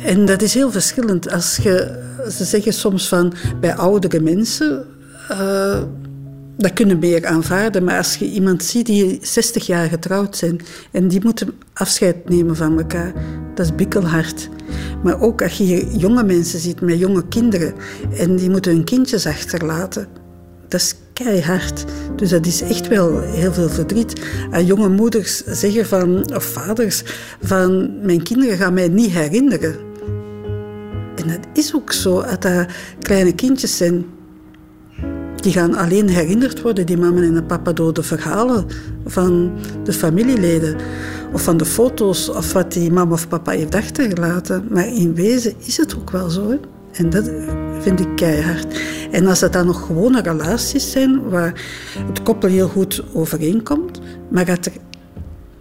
En 0.05 0.25
dat 0.25 0.41
is 0.41 0.53
heel 0.53 0.71
verschillend. 0.71 1.31
Als 1.31 1.57
je, 1.57 2.03
ze 2.31 2.43
zeggen 2.43 2.73
soms 2.73 3.07
van 3.07 3.33
bij 3.59 3.75
oudere 3.75 4.19
mensen... 4.19 4.85
Uh 5.31 5.81
dat 6.57 6.73
kunnen 6.73 6.99
meer 6.99 7.25
aanvaarden. 7.25 7.83
Maar 7.83 7.97
als 7.97 8.15
je 8.15 8.25
iemand 8.25 8.63
ziet 8.63 8.85
die 8.85 9.19
60 9.21 9.65
jaar 9.65 9.89
getrouwd 9.89 10.37
zijn 10.37 10.61
en 10.91 11.07
die 11.07 11.23
moeten 11.23 11.53
afscheid 11.73 12.29
nemen 12.29 12.55
van 12.55 12.77
elkaar, 12.77 13.13
dat 13.55 13.65
is 13.65 13.75
bikkelhard. 13.75 14.49
Maar 15.03 15.21
ook 15.21 15.41
als 15.41 15.57
je 15.57 15.97
jonge 15.97 16.23
mensen 16.23 16.59
ziet 16.59 16.81
met 16.81 16.99
jonge 16.99 17.27
kinderen 17.27 17.73
en 18.17 18.35
die 18.35 18.49
moeten 18.49 18.71
hun 18.71 18.83
kindjes 18.83 19.25
achterlaten, 19.25 20.07
dat 20.67 20.81
is 20.81 20.95
keihard. 21.13 21.85
Dus 22.15 22.29
dat 22.29 22.45
is 22.45 22.61
echt 22.61 22.87
wel 22.87 23.21
heel 23.21 23.53
veel 23.53 23.69
verdriet. 23.69 24.21
En 24.51 24.65
jonge 24.65 24.89
moeders 24.89 25.43
zeggen 25.45 25.85
van, 25.85 26.35
of 26.35 26.43
vaders, 26.43 27.03
van 27.41 27.91
mijn 28.05 28.23
kinderen 28.23 28.57
gaan 28.57 28.73
mij 28.73 28.87
niet 28.87 29.11
herinneren. 29.11 29.75
En 31.15 31.27
dat 31.27 31.47
is 31.53 31.75
ook 31.75 31.91
zo, 31.91 32.19
als 32.19 32.39
dat 32.39 32.65
kleine 33.01 33.35
kindjes 33.35 33.77
zijn 33.77 34.05
die 35.35 35.51
gaan 35.51 35.75
alleen 35.75 36.09
herinnerd 36.09 36.61
worden, 36.61 36.85
die 36.85 36.97
mama 36.97 37.21
en 37.21 37.45
papa, 37.45 37.73
door 37.73 37.93
de 37.93 38.03
verhalen 38.03 38.65
van 39.05 39.51
de 39.83 39.93
familieleden. 39.93 40.75
Of 41.33 41.43
van 41.43 41.57
de 41.57 41.65
foto's, 41.65 42.29
of 42.29 42.53
wat 42.53 42.73
die 42.73 42.91
mama 42.91 43.13
of 43.13 43.27
papa 43.27 43.51
heeft 43.51 43.75
achtergelaten. 43.75 44.67
Maar 44.69 44.87
in 44.87 45.15
wezen 45.15 45.53
is 45.57 45.77
het 45.77 45.95
ook 45.95 46.11
wel 46.11 46.29
zo. 46.29 46.49
Hè? 46.49 46.57
En 46.97 47.09
dat 47.09 47.31
vind 47.79 47.99
ik 47.99 48.15
keihard. 48.15 48.79
En 49.11 49.27
als 49.27 49.39
dat 49.39 49.53
dan 49.53 49.65
nog 49.65 49.85
gewone 49.85 50.21
relaties 50.21 50.91
zijn, 50.91 51.29
waar 51.29 51.61
het 52.07 52.23
koppel 52.23 52.49
heel 52.49 52.67
goed 52.67 53.03
overeenkomt, 53.13 53.99
maar 54.29 54.45
dat 54.45 54.65
er 54.65 54.71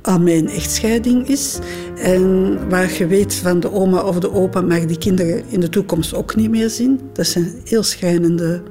aan 0.02 0.22
mijn 0.22 0.48
echtscheiding 0.48 1.28
is. 1.28 1.58
En 1.96 2.58
waar 2.68 2.92
je 2.98 3.06
weet 3.06 3.34
van 3.34 3.60
de 3.60 3.72
oma 3.72 4.00
of 4.00 4.18
de 4.18 4.32
opa 4.32 4.60
mag 4.60 4.84
die 4.84 4.98
kinderen 4.98 5.42
in 5.48 5.60
de 5.60 5.68
toekomst 5.68 6.14
ook 6.14 6.36
niet 6.36 6.50
meer 6.50 6.70
zien. 6.70 7.00
Dat 7.12 7.26
zijn 7.26 7.54
heel 7.64 7.82
schrijnende 7.82 8.62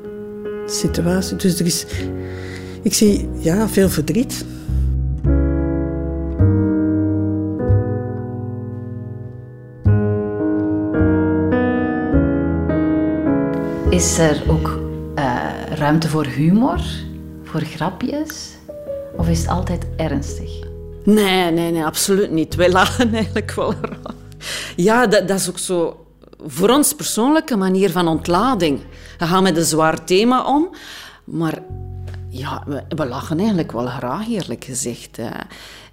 situaties. 0.65 1.37
Dus 1.37 1.59
er 1.59 1.65
is, 1.65 1.85
ik 2.81 2.93
zie 2.93 3.29
ja, 3.39 3.69
veel 3.69 3.89
verdriet. 3.89 4.45
Is 13.95 14.17
er 14.17 14.43
ook 14.49 14.79
uh, 15.15 15.65
ruimte 15.69 16.09
voor 16.09 16.25
humor, 16.25 16.81
voor 17.43 17.61
grapjes? 17.61 18.55
Of 19.17 19.29
is 19.29 19.39
het 19.39 19.47
altijd 19.47 19.85
ernstig? 19.97 20.59
Nee, 21.03 21.51
nee, 21.51 21.71
nee, 21.71 21.85
absoluut 21.85 22.31
niet. 22.31 22.55
Wij 22.55 22.71
lachen 22.71 23.13
eigenlijk 23.13 23.51
wel 23.51 23.73
Ja, 24.75 25.07
dat, 25.07 25.27
dat 25.27 25.39
is 25.39 25.49
ook 25.49 25.57
zo 25.57 26.05
voor 26.45 26.69
ons 26.69 26.93
persoonlijke 26.93 27.55
manier 27.55 27.91
van 27.91 28.07
ontlading. 28.07 28.79
We 29.17 29.25
gaan 29.25 29.43
met 29.43 29.57
een 29.57 29.63
zwaar 29.63 30.03
thema 30.03 30.45
om, 30.55 30.69
maar 31.23 31.59
ja, 32.29 32.63
we, 32.65 32.83
we 32.95 33.05
lachen 33.05 33.37
eigenlijk 33.37 33.71
wel 33.71 33.87
graag, 33.87 34.27
eerlijk 34.27 34.63
gezegd. 34.63 35.19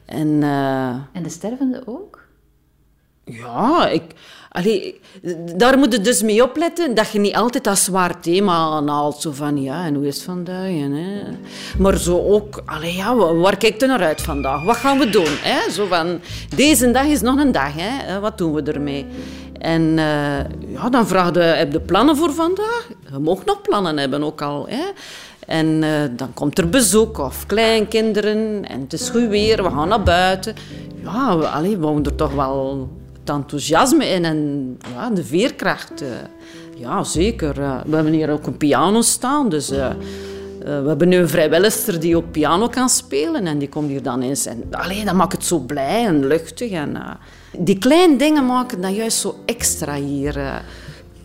En, 0.04 0.28
uh... 0.28 0.88
en 0.88 1.22
de 1.22 1.28
stervende 1.28 1.82
ook? 1.86 2.21
Ja, 3.24 3.88
ik, 3.88 4.02
daar 5.56 5.78
moet 5.78 5.92
je 5.92 6.00
dus 6.00 6.22
mee 6.22 6.42
opletten 6.42 6.94
dat 6.94 7.10
je 7.10 7.18
niet 7.18 7.34
altijd 7.34 7.64
dat 7.64 7.78
zwaar 7.78 8.20
thema 8.20 8.54
aanhaalt. 8.54 9.20
Zo 9.20 9.30
van, 9.32 9.62
ja, 9.62 9.84
en 9.84 9.94
hoe 9.94 10.06
is 10.06 10.14
het 10.14 10.24
vandaag? 10.24 10.68
Hè? 10.68 11.22
Maar 11.78 11.98
zo 11.98 12.18
ook, 12.18 12.62
allee, 12.64 12.94
ja, 12.94 13.14
waar 13.16 13.56
kijkt 13.56 13.82
u 13.82 13.86
naar 13.86 14.02
uit 14.02 14.20
vandaag? 14.20 14.64
Wat 14.64 14.76
gaan 14.76 14.98
we 14.98 15.10
doen? 15.10 15.28
Hè? 15.28 15.70
Zo 15.70 15.86
van, 15.86 16.20
deze 16.56 16.90
dag 16.90 17.04
is 17.04 17.20
nog 17.20 17.40
een 17.40 17.52
dag, 17.52 17.72
hè? 17.74 18.20
wat 18.20 18.38
doen 18.38 18.52
we 18.52 18.62
ermee? 18.62 19.06
En 19.58 19.82
uh, 19.82 20.38
ja, 20.72 20.88
dan 20.90 21.06
vraag 21.06 21.34
je, 21.34 21.40
heb 21.40 21.72
je 21.72 21.80
plannen 21.80 22.16
voor 22.16 22.32
vandaag? 22.32 22.88
Je 23.12 23.18
mag 23.18 23.44
nog 23.44 23.62
plannen 23.62 23.98
hebben, 23.98 24.22
ook 24.22 24.42
al. 24.42 24.66
Hè? 24.68 24.84
En 25.46 25.66
uh, 25.66 25.90
dan 26.16 26.34
komt 26.34 26.58
er 26.58 26.68
bezoek 26.68 27.18
of 27.18 27.46
kleinkinderen 27.46 28.68
en 28.68 28.80
het 28.80 28.92
is 28.92 29.08
goed 29.08 29.28
weer, 29.28 29.62
we 29.62 29.70
gaan 29.70 29.88
naar 29.88 30.02
buiten. 30.02 30.54
Ja, 31.02 31.28
allee, 31.28 31.78
we 31.78 32.00
er 32.02 32.14
toch 32.14 32.34
wel 32.34 32.88
enthousiasme 33.32 34.06
in 34.06 34.24
en 34.24 34.78
ja, 34.94 35.10
de 35.10 35.24
veerkracht. 35.24 36.02
Uh, 36.02 36.08
ja, 36.76 37.04
zeker. 37.04 37.58
Uh, 37.58 37.80
we 37.86 37.94
hebben 37.94 38.12
hier 38.12 38.30
ook 38.30 38.46
een 38.46 38.56
piano 38.56 39.00
staan, 39.00 39.48
dus 39.48 39.72
uh, 39.72 39.88
we 40.58 40.84
hebben 40.86 41.08
nu 41.08 41.16
een 41.16 41.28
vrijwilliger 41.28 42.00
die 42.00 42.16
ook 42.16 42.30
piano 42.30 42.68
kan 42.68 42.88
spelen 42.88 43.46
en 43.46 43.58
die 43.58 43.68
komt 43.68 43.88
hier 43.88 44.02
dan 44.02 44.22
eens. 44.22 44.46
En 44.46 44.64
allee, 44.70 45.04
dat 45.04 45.14
maakt 45.14 45.32
het 45.32 45.44
zo 45.44 45.58
blij 45.58 46.06
en 46.06 46.26
luchtig. 46.26 46.70
En, 46.70 46.96
die 47.58 47.78
kleine 47.78 48.16
dingen 48.16 48.46
maken 48.46 48.80
dat 48.80 48.94
juist 48.94 49.18
zo 49.18 49.36
extra 49.46 49.94
hier. 49.94 50.34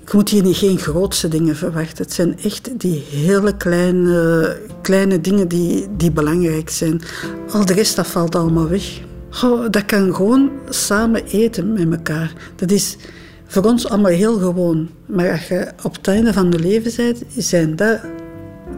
Je 0.05 0.13
moet 0.13 0.29
hier 0.29 0.43
niet 0.43 0.57
geen 0.57 0.77
grootste 0.77 1.27
dingen 1.27 1.55
verwachten. 1.55 2.03
Het 2.03 2.13
zijn 2.13 2.39
echt 2.43 2.79
die 2.79 3.03
hele 3.09 3.57
kleine, 3.57 4.57
kleine 4.81 5.21
dingen 5.21 5.47
die, 5.47 5.87
die 5.97 6.11
belangrijk 6.11 6.69
zijn. 6.69 7.01
Al 7.51 7.65
de 7.65 7.73
rest 7.73 7.95
dat 7.95 8.07
valt 8.07 8.35
allemaal 8.35 8.67
weg 8.67 8.99
dat 9.69 9.85
kan 9.85 10.15
gewoon 10.15 10.51
samen 10.69 11.25
eten 11.25 11.73
met 11.73 11.91
elkaar. 11.91 12.33
Dat 12.55 12.71
is 12.71 12.97
voor 13.45 13.63
ons 13.63 13.89
allemaal 13.89 14.11
heel 14.11 14.37
gewoon. 14.37 14.89
Maar 15.05 15.31
als 15.31 15.47
je 15.47 15.67
op 15.83 15.95
het 15.95 16.07
einde 16.07 16.33
van 16.33 16.51
je 16.51 16.59
leven 16.59 16.91
bent, 16.95 17.23
zijn 17.37 17.75
dat 17.75 17.99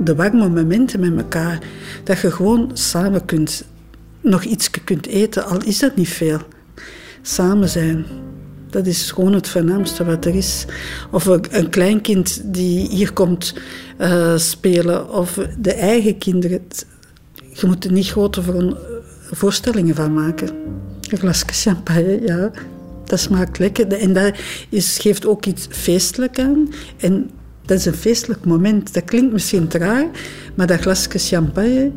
de 0.03 0.15
warme 0.15 0.49
momenten 0.49 0.99
met 0.99 1.17
elkaar. 1.17 1.59
Dat 2.03 2.19
je 2.19 2.31
gewoon 2.31 2.71
samen 2.73 3.25
kunt, 3.25 3.63
nog 4.21 4.43
iets 4.43 4.69
kunt 4.83 5.07
eten, 5.07 5.45
al 5.45 5.63
is 5.63 5.79
dat 5.79 5.95
niet 5.95 6.09
veel. 6.09 6.39
Samen 7.21 7.69
zijn. 7.69 8.05
Dat 8.69 8.85
is 8.85 9.11
gewoon 9.11 9.33
het 9.33 9.47
voornaamste 9.47 10.05
wat 10.05 10.25
er 10.25 10.35
is. 10.35 10.65
Of 11.11 11.25
een 11.25 11.69
kleinkind 11.69 12.41
die 12.53 12.87
hier 12.89 13.13
komt 13.13 13.53
uh, 13.99 14.37
spelen, 14.37 15.09
of 15.13 15.39
de 15.59 15.73
eigen 15.73 16.17
kinderen. 16.17 16.61
Je 17.53 17.67
moet 17.67 17.85
er 17.85 17.91
niet 17.91 18.07
groter 18.09 18.43
voor 18.43 18.77
voorstellingen 19.31 19.95
van 19.95 20.13
maken. 20.13 20.49
Een 21.09 21.17
glasje 21.17 21.45
champagne, 21.49 22.21
ja. 22.21 22.51
Dat 23.05 23.19
smaakt 23.19 23.59
lekker. 23.59 23.93
En 23.93 24.13
dat 24.13 24.35
is, 24.69 24.97
geeft 24.97 25.25
ook 25.25 25.45
iets 25.45 25.67
feestelijk 25.69 26.39
aan. 26.39 26.69
En 26.97 27.29
dat 27.65 27.77
is 27.77 27.85
een 27.85 27.93
feestelijk 27.93 28.45
moment. 28.45 28.93
Dat 28.93 29.03
klinkt 29.03 29.33
misschien 29.33 29.67
traag, 29.67 30.05
maar 30.55 30.67
dat 30.67 30.79
glasje 30.79 31.19
champagne 31.19 31.91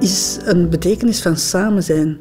is 0.00 0.38
een 0.44 0.68
betekenis 0.68 1.22
van 1.22 1.36
samen 1.36 1.82
zijn. 1.82 2.18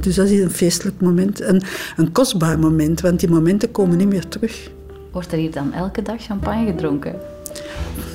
Dus 0.00 0.14
dat 0.14 0.28
is 0.28 0.40
een 0.40 0.50
feestelijk 0.50 1.00
moment. 1.00 1.40
Een, 1.40 1.62
een 1.96 2.12
kostbaar 2.12 2.58
moment, 2.58 3.00
want 3.00 3.20
die 3.20 3.28
momenten 3.28 3.70
komen 3.70 3.96
niet 3.96 4.08
meer 4.08 4.28
terug. 4.28 4.70
Wordt 5.12 5.32
er 5.32 5.38
hier 5.38 5.50
dan 5.50 5.72
elke 5.72 6.02
dag 6.02 6.22
champagne 6.22 6.66
gedronken? 6.66 7.14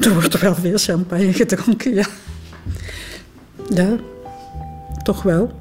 Er 0.02 0.14
wordt 0.14 0.40
wel 0.40 0.56
veel 0.56 0.78
champagne 0.78 1.34
gedronken, 1.34 1.94
ja. 1.94 2.06
Ja, 3.70 3.96
toch 5.06 5.24
wel. 5.24 5.52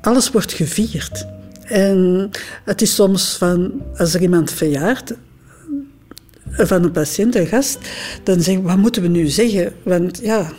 Alles 0.00 0.30
wordt 0.30 0.52
gevierd. 0.52 1.26
En 1.64 2.30
het 2.64 2.82
is 2.82 2.94
soms 2.94 3.36
van, 3.36 3.72
als 3.96 4.14
er 4.14 4.20
iemand 4.20 4.50
verjaart, 4.52 5.14
van 6.50 6.84
een 6.84 6.92
patiënt, 6.92 7.34
een 7.34 7.46
gast, 7.46 7.78
dan 8.22 8.40
zeggen 8.40 8.62
we, 8.62 8.68
wat 8.68 8.78
moeten 8.78 9.02
we 9.02 9.08
nu 9.08 9.26
zeggen? 9.26 9.72
Want 9.82 10.20
ja, 10.22 10.52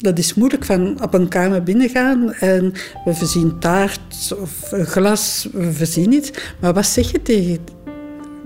dat 0.00 0.18
is 0.18 0.34
moeilijk 0.34 0.64
van 0.64 1.02
op 1.02 1.14
een 1.14 1.28
kamer 1.28 1.62
binnengaan 1.62 2.32
en 2.32 2.72
we 3.04 3.14
voorzien 3.14 3.58
taart 3.58 4.34
of 4.40 4.72
een 4.72 4.86
glas, 4.86 5.48
we 5.52 5.72
voorzien 5.72 6.12
iets. 6.12 6.30
Maar 6.60 6.72
wat 6.72 6.86
zeg 6.86 7.12
je 7.12 7.22
tegen 7.22 7.58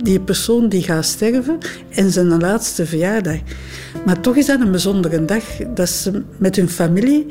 die 0.02 0.20
persoon 0.20 0.68
die 0.68 0.83
gaat 0.83 1.05
sterven 1.05 1.59
en 1.88 2.11
zijn 2.11 2.40
laatste 2.40 2.87
verjaardag? 2.87 3.38
Maar 4.05 4.20
toch 4.20 4.37
is 4.37 4.46
dat 4.46 4.61
een 4.61 4.70
bijzondere 4.70 5.24
dag, 5.24 5.44
dat 5.74 5.88
ze 5.88 6.22
met 6.38 6.57
hun 6.57 6.68
familie 6.68 7.26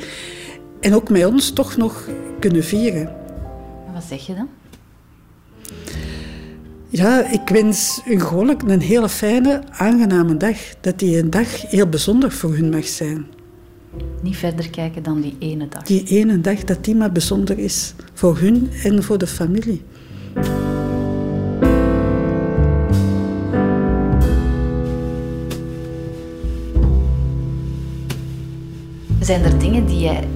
en 0.82 0.96
ook 0.96 1.10
met 1.10 1.26
ons 1.26 1.52
toch 1.52 1.78
nog 1.78 2.08
kunnen 2.40 2.64
vieren. 2.64 3.08
En 3.88 3.94
wat 3.94 4.04
zeg 4.04 4.26
je 4.26 4.36
dan? 4.36 4.48
Ja, 6.90 7.32
ik 7.32 7.50
wens 7.50 8.02
hun 8.04 8.22
gewoon 8.22 8.62
een 8.68 8.82
hele 8.82 9.10
fijne, 9.10 9.64
aangename 9.72 10.38
dag. 10.38 10.58
Dat 10.82 11.00
die 11.00 11.18
een 11.18 11.30
dag 11.30 11.70
heel 11.70 11.88
bijzonder 11.88 12.32
voor 12.32 12.54
hun 12.54 12.70
mag 12.70 12.88
zijn. 12.88 13.26
Niet 14.22 14.38
verder 14.38 14.70
kijken 14.70 15.04
dan 15.04 15.22
die 15.22 15.36
ene 15.40 15.68
dag. 15.68 15.84
Die 15.84 16.04
ene 16.04 16.42
dag, 16.42 16.64
dat 16.64 16.84
die 16.84 16.96
maar 16.96 17.12
bijzonder 17.12 17.60
is. 17.60 17.94
Voor 18.14 18.38
hun 18.38 18.70
en 18.84 19.04
voor 19.04 19.18
de 19.18 19.28
familie. 19.28 19.82
Zijn 29.20 29.44
er 29.44 29.60
dingen 29.60 29.86
die 29.86 30.00
jij 30.00 30.28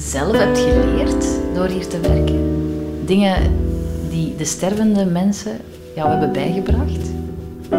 zelf 0.00 0.36
hebt 0.36 0.58
geleerd 0.58 1.26
door 1.54 1.66
hier 1.66 1.86
te 1.86 2.00
werken? 2.00 2.38
Dingen 3.04 3.36
die 4.10 4.36
de 4.36 4.44
stervende 4.44 5.04
mensen 5.04 5.58
jou 5.94 6.10
hebben 6.10 6.32
bijgebracht? 6.32 7.10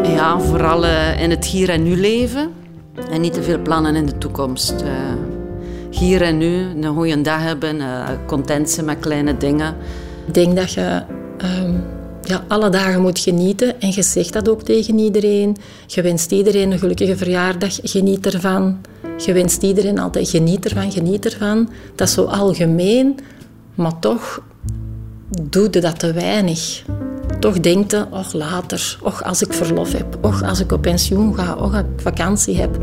Ja, 0.04 0.40
vooral 0.40 0.86
uh, 0.86 1.22
in 1.22 1.30
het 1.30 1.46
hier 1.46 1.70
en 1.70 1.84
nu 1.84 1.96
leven 1.96 2.52
en 3.12 3.22
niet 3.22 3.34
te 3.34 3.44
veel 3.44 3.62
plannen 3.62 3.96
in 3.96 4.06
de 4.06 4.18
toekomst. 4.18 4.74
Uh, 4.84 4.90
hier 5.90 6.22
en 6.22 6.38
nu 6.38 6.66
een 6.82 6.96
goede 6.96 7.22
dag 7.22 7.42
hebben, 7.42 7.76
uh, 7.76 8.08
content 8.28 8.70
zijn 8.70 8.86
met 8.86 9.00
kleine 9.00 9.38
dingen. 9.38 9.76
Ik 10.28 10.34
denk 10.34 10.56
dat 10.56 10.72
je 10.72 11.02
um, 11.60 11.84
ja, 12.24 12.44
alle 12.48 12.70
dagen 12.70 13.02
moet 13.02 13.20
genieten 13.20 13.82
en 13.82 13.92
je 13.92 14.02
zegt 14.02 14.34
dat 14.34 14.50
ook 14.50 14.62
tegen 14.62 15.00
iedereen. 15.00 15.58
Je 15.88 16.02
wenst 16.02 16.32
iedereen 16.32 16.72
een 16.72 16.80
gelukkige 16.80 17.18
verjaardag, 17.18 17.80
geniet 17.84 18.34
ervan. 18.34 18.78
Je 19.26 19.34
wenst 19.34 19.64
iedereen 19.64 20.00
altijd 20.00 20.30
geniet 20.30 20.66
ervan, 20.66 20.92
geniet 20.92 21.26
ervan. 21.26 21.70
Dat 21.96 22.08
is 22.08 22.14
zo 22.14 22.24
algemeen, 22.24 23.20
maar 23.76 24.00
toch 24.00 24.42
doe 25.42 25.68
je 25.72 25.82
dat 25.82 26.00
te 26.00 26.14
weinig. 26.14 26.84
Toch 27.40 27.60
denkt 27.60 27.92
je, 27.92 28.06
och 28.12 28.34
later, 28.34 28.98
och 29.02 29.24
als 29.24 29.42
ik 29.42 29.54
verlof 29.54 29.92
heb, 29.92 30.18
och 30.22 30.42
als 30.42 30.60
ik 30.60 30.72
op 30.72 30.82
pensioen 30.82 31.36
ga, 31.36 31.54
och 31.54 31.74
als 31.74 31.84
ik 31.84 32.02
vakantie 32.02 32.58
heb. 32.58 32.78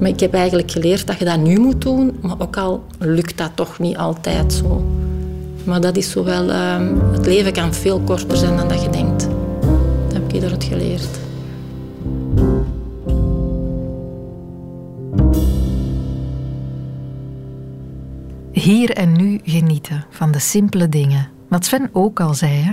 Maar 0.00 0.08
ik 0.08 0.20
heb 0.20 0.34
eigenlijk 0.34 0.70
geleerd 0.70 1.06
dat 1.06 1.18
je 1.18 1.24
dat 1.24 1.38
nu 1.38 1.58
moet 1.58 1.80
doen, 1.80 2.18
maar 2.20 2.36
ook 2.38 2.56
al 2.56 2.82
lukt 2.98 3.38
dat 3.38 3.50
toch 3.54 3.78
niet 3.78 3.96
altijd 3.96 4.52
zo. 4.52 4.84
Maar 5.64 5.80
dat 5.80 5.96
is 5.96 6.10
zo 6.10 6.24
wel, 6.24 6.50
ehm, 6.50 6.94
het 7.12 7.26
leven 7.26 7.52
kan 7.52 7.74
veel 7.74 8.00
korter 8.00 8.36
zijn 8.36 8.56
dan 8.56 8.68
dat 8.68 8.82
je 8.82 8.90
denkt. 8.90 9.28
Hier 18.62 18.90
en 18.90 19.12
nu 19.12 19.40
genieten 19.44 20.04
van 20.10 20.30
de 20.30 20.38
simpele 20.38 20.88
dingen, 20.88 21.28
Wat 21.48 21.64
Sven 21.64 21.90
ook 21.92 22.20
al 22.20 22.34
zei, 22.34 22.52
hè? 22.62 22.72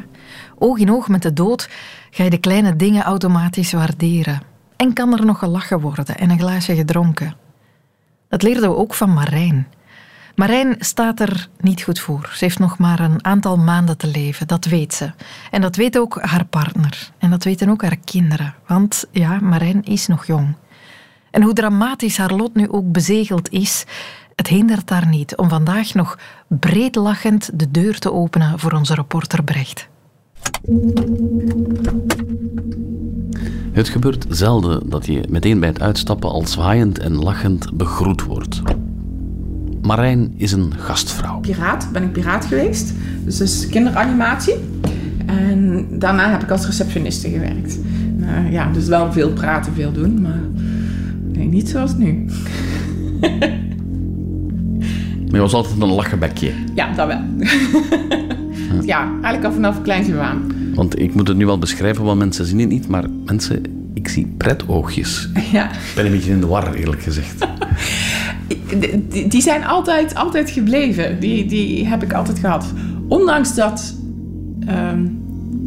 oog 0.57 0.77
in 0.77 0.91
oog 0.91 1.07
met 1.07 1.21
de 1.21 1.33
dood 1.33 1.69
ga 2.09 2.23
je 2.23 2.29
de 2.29 2.37
kleine 2.37 2.75
dingen 2.75 3.03
automatisch 3.03 3.71
waarderen. 3.71 4.41
En 4.75 4.93
kan 4.93 5.13
er 5.13 5.25
nog 5.25 5.39
gelachen 5.39 5.79
worden 5.79 6.17
en 6.17 6.29
een 6.29 6.39
glaasje 6.39 6.75
gedronken. 6.75 7.35
Dat 8.27 8.41
leerden 8.41 8.69
we 8.69 8.75
ook 8.75 8.93
van 8.93 9.13
Marijn. 9.13 9.67
Marijn 10.35 10.75
staat 10.79 11.19
er 11.19 11.49
niet 11.59 11.81
goed 11.81 11.99
voor. 11.99 12.29
Ze 12.33 12.43
heeft 12.43 12.59
nog 12.59 12.77
maar 12.77 12.99
een 12.99 13.25
aantal 13.25 13.57
maanden 13.57 13.97
te 13.97 14.07
leven, 14.07 14.47
dat 14.47 14.65
weet 14.65 14.93
ze. 14.93 15.11
En 15.51 15.61
dat 15.61 15.75
weet 15.75 15.97
ook 15.97 16.21
haar 16.21 16.45
partner. 16.45 17.11
En 17.17 17.29
dat 17.29 17.43
weten 17.43 17.69
ook 17.69 17.81
haar 17.81 17.97
kinderen. 18.03 18.55
Want 18.67 19.05
ja, 19.11 19.39
Marijn 19.41 19.83
is 19.83 20.07
nog 20.07 20.25
jong. 20.25 20.55
En 21.31 21.43
hoe 21.43 21.53
dramatisch 21.53 22.17
haar 22.17 22.33
lot 22.33 22.55
nu 22.55 22.69
ook 22.69 22.91
bezegeld 22.91 23.49
is, 23.49 23.85
het 24.39 24.47
hindert 24.47 24.89
haar 24.89 25.07
niet 25.07 25.35
om 25.35 25.49
vandaag 25.49 25.93
nog 25.93 26.17
breed 26.47 26.95
lachend 26.95 27.49
de 27.53 27.71
deur 27.71 27.99
te 27.99 28.13
openen 28.13 28.59
voor 28.59 28.71
onze 28.71 28.93
reporter 28.93 29.43
Brecht. 29.43 29.87
Het 33.71 33.89
gebeurt 33.89 34.25
zelden 34.29 34.89
dat 34.89 35.05
je 35.05 35.23
meteen 35.29 35.59
bij 35.59 35.69
het 35.69 35.81
uitstappen 35.81 36.29
al 36.29 36.47
zwaaiend 36.47 36.99
en 36.99 37.15
lachend 37.15 37.77
begroet 37.77 38.23
wordt. 38.23 38.61
Marijn 39.81 40.33
is 40.37 40.51
een 40.51 40.73
gastvrouw. 40.77 41.39
Piraat, 41.39 41.89
ben 41.91 42.03
ik 42.03 42.11
piraat 42.11 42.45
geweest. 42.45 42.93
Dus 43.23 43.37
dat 43.37 43.47
is 43.47 43.67
kinderanimatie. 43.67 44.55
En 45.25 45.87
daarna 45.99 46.31
heb 46.31 46.43
ik 46.43 46.51
als 46.51 46.65
receptioniste 46.65 47.29
gewerkt. 47.29 47.79
Uh, 48.19 48.51
ja, 48.51 48.71
dus 48.71 48.87
wel 48.87 49.11
veel 49.11 49.33
praten, 49.33 49.73
veel 49.73 49.91
doen, 49.91 50.21
maar 50.21 50.41
nee, 51.21 51.47
niet 51.47 51.69
zoals 51.69 51.95
nu. 51.95 52.25
maar 55.29 55.35
je 55.35 55.41
was 55.45 55.53
altijd 55.53 55.81
een 55.81 55.87
lachenbekje. 55.87 56.51
Ja, 56.73 56.93
dat 56.93 57.07
wel. 57.07 57.21
ja, 58.91 59.11
eigenlijk 59.11 59.43
al 59.43 59.51
vanaf 59.51 59.81
kleins 59.81 60.11
af 60.11 60.17
aan. 60.17 60.51
Want 60.73 60.99
ik 60.99 61.15
moet 61.15 61.27
het 61.27 61.37
nu 61.37 61.45
wel 61.45 61.57
beschrijven, 61.59 62.03
want 62.03 62.19
mensen 62.19 62.45
zien 62.45 62.59
het 62.59 62.69
niet, 62.69 62.87
maar 62.87 63.03
mensen, 63.25 63.63
ik 63.93 64.07
zie 64.07 64.33
pretoogjes. 64.37 65.29
Ja. 65.51 65.71
Ik 65.71 65.91
ben 65.95 66.05
een 66.05 66.11
beetje 66.11 66.31
in 66.31 66.39
de 66.39 66.47
war, 66.47 66.73
eerlijk 66.73 67.01
gezegd. 67.01 67.35
die, 69.09 69.27
die 69.27 69.41
zijn 69.41 69.65
altijd, 69.65 70.15
altijd 70.15 70.49
gebleven. 70.49 71.19
Die, 71.19 71.45
die 71.45 71.87
heb 71.87 72.03
ik 72.03 72.13
altijd 72.13 72.39
gehad. 72.39 72.73
Ondanks 73.07 73.55
dat 73.55 73.95
ehm, 74.65 75.07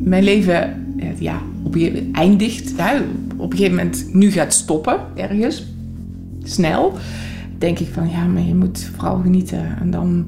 mijn 0.04 0.24
leven 0.24 0.84
eh, 0.98 1.20
ja, 1.20 1.40
op 1.62 1.74
een 1.74 2.08
eindigt. 2.12 2.72
op 3.36 3.52
een 3.52 3.56
gegeven 3.56 3.76
moment 3.76 4.06
nu 4.12 4.30
gaat 4.30 4.54
stoppen 4.54 4.96
ergens. 5.14 5.64
Snel. 6.44 6.98
Denk 7.62 7.78
ik 7.78 7.88
van 7.92 8.10
ja, 8.10 8.24
maar 8.26 8.42
je 8.42 8.54
moet 8.54 8.90
vooral 8.96 9.20
genieten. 9.20 9.76
En 9.80 9.90
dan 9.90 10.26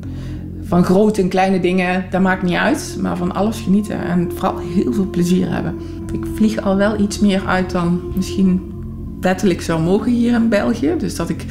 van 0.63 0.85
grote 0.85 1.23
en 1.23 1.29
kleine 1.29 1.61
dingen, 1.61 2.05
dat 2.11 2.21
maakt 2.21 2.43
niet 2.43 2.55
uit. 2.55 2.97
Maar 3.01 3.17
van 3.17 3.35
alles 3.35 3.61
genieten. 3.61 4.05
En 4.05 4.31
vooral 4.35 4.59
heel 4.59 4.93
veel 4.93 5.11
plezier 5.11 5.51
hebben. 5.53 5.75
Ik 6.13 6.27
vlieg 6.35 6.61
al 6.61 6.77
wel 6.77 7.01
iets 7.01 7.19
meer 7.19 7.47
uit 7.47 7.71
dan 7.71 8.01
misschien 8.15 8.73
wettelijk 9.21 9.63
zou 9.63 9.83
mogen 9.83 10.13
hier 10.13 10.35
in 10.35 10.49
België. 10.49 10.95
Dus 10.99 11.17
dat 11.17 11.29
ik 11.29 11.45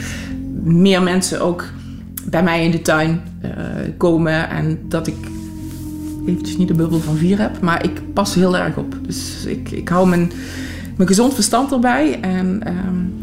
meer 0.63 1.03
mensen 1.03 1.41
ook 1.41 1.65
bij 2.29 2.43
mij 2.43 2.65
in 2.65 2.71
de 2.71 2.81
tuin 2.81 3.21
uh, 3.43 3.51
komen 3.97 4.49
en 4.49 4.79
dat 4.87 5.07
ik 5.07 5.17
eventjes 6.27 6.57
niet 6.57 6.67
de 6.67 6.73
bubbel 6.73 6.99
van 6.99 7.15
vier 7.15 7.39
heb, 7.39 7.61
maar 7.61 7.83
ik 7.83 8.13
pas 8.13 8.35
heel 8.35 8.57
erg 8.57 8.77
op. 8.77 8.97
Dus 9.01 9.45
ik, 9.45 9.71
ik 9.71 9.89
hou 9.89 10.07
mijn, 10.07 10.31
mijn 10.97 11.09
gezond 11.09 11.33
verstand 11.33 11.71
erbij. 11.71 12.19
En, 12.21 12.61
um, 12.67 13.13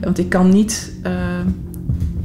want 0.00 0.18
ik 0.18 0.28
kan 0.28 0.48
niet 0.48 0.92
uh, 1.06 1.12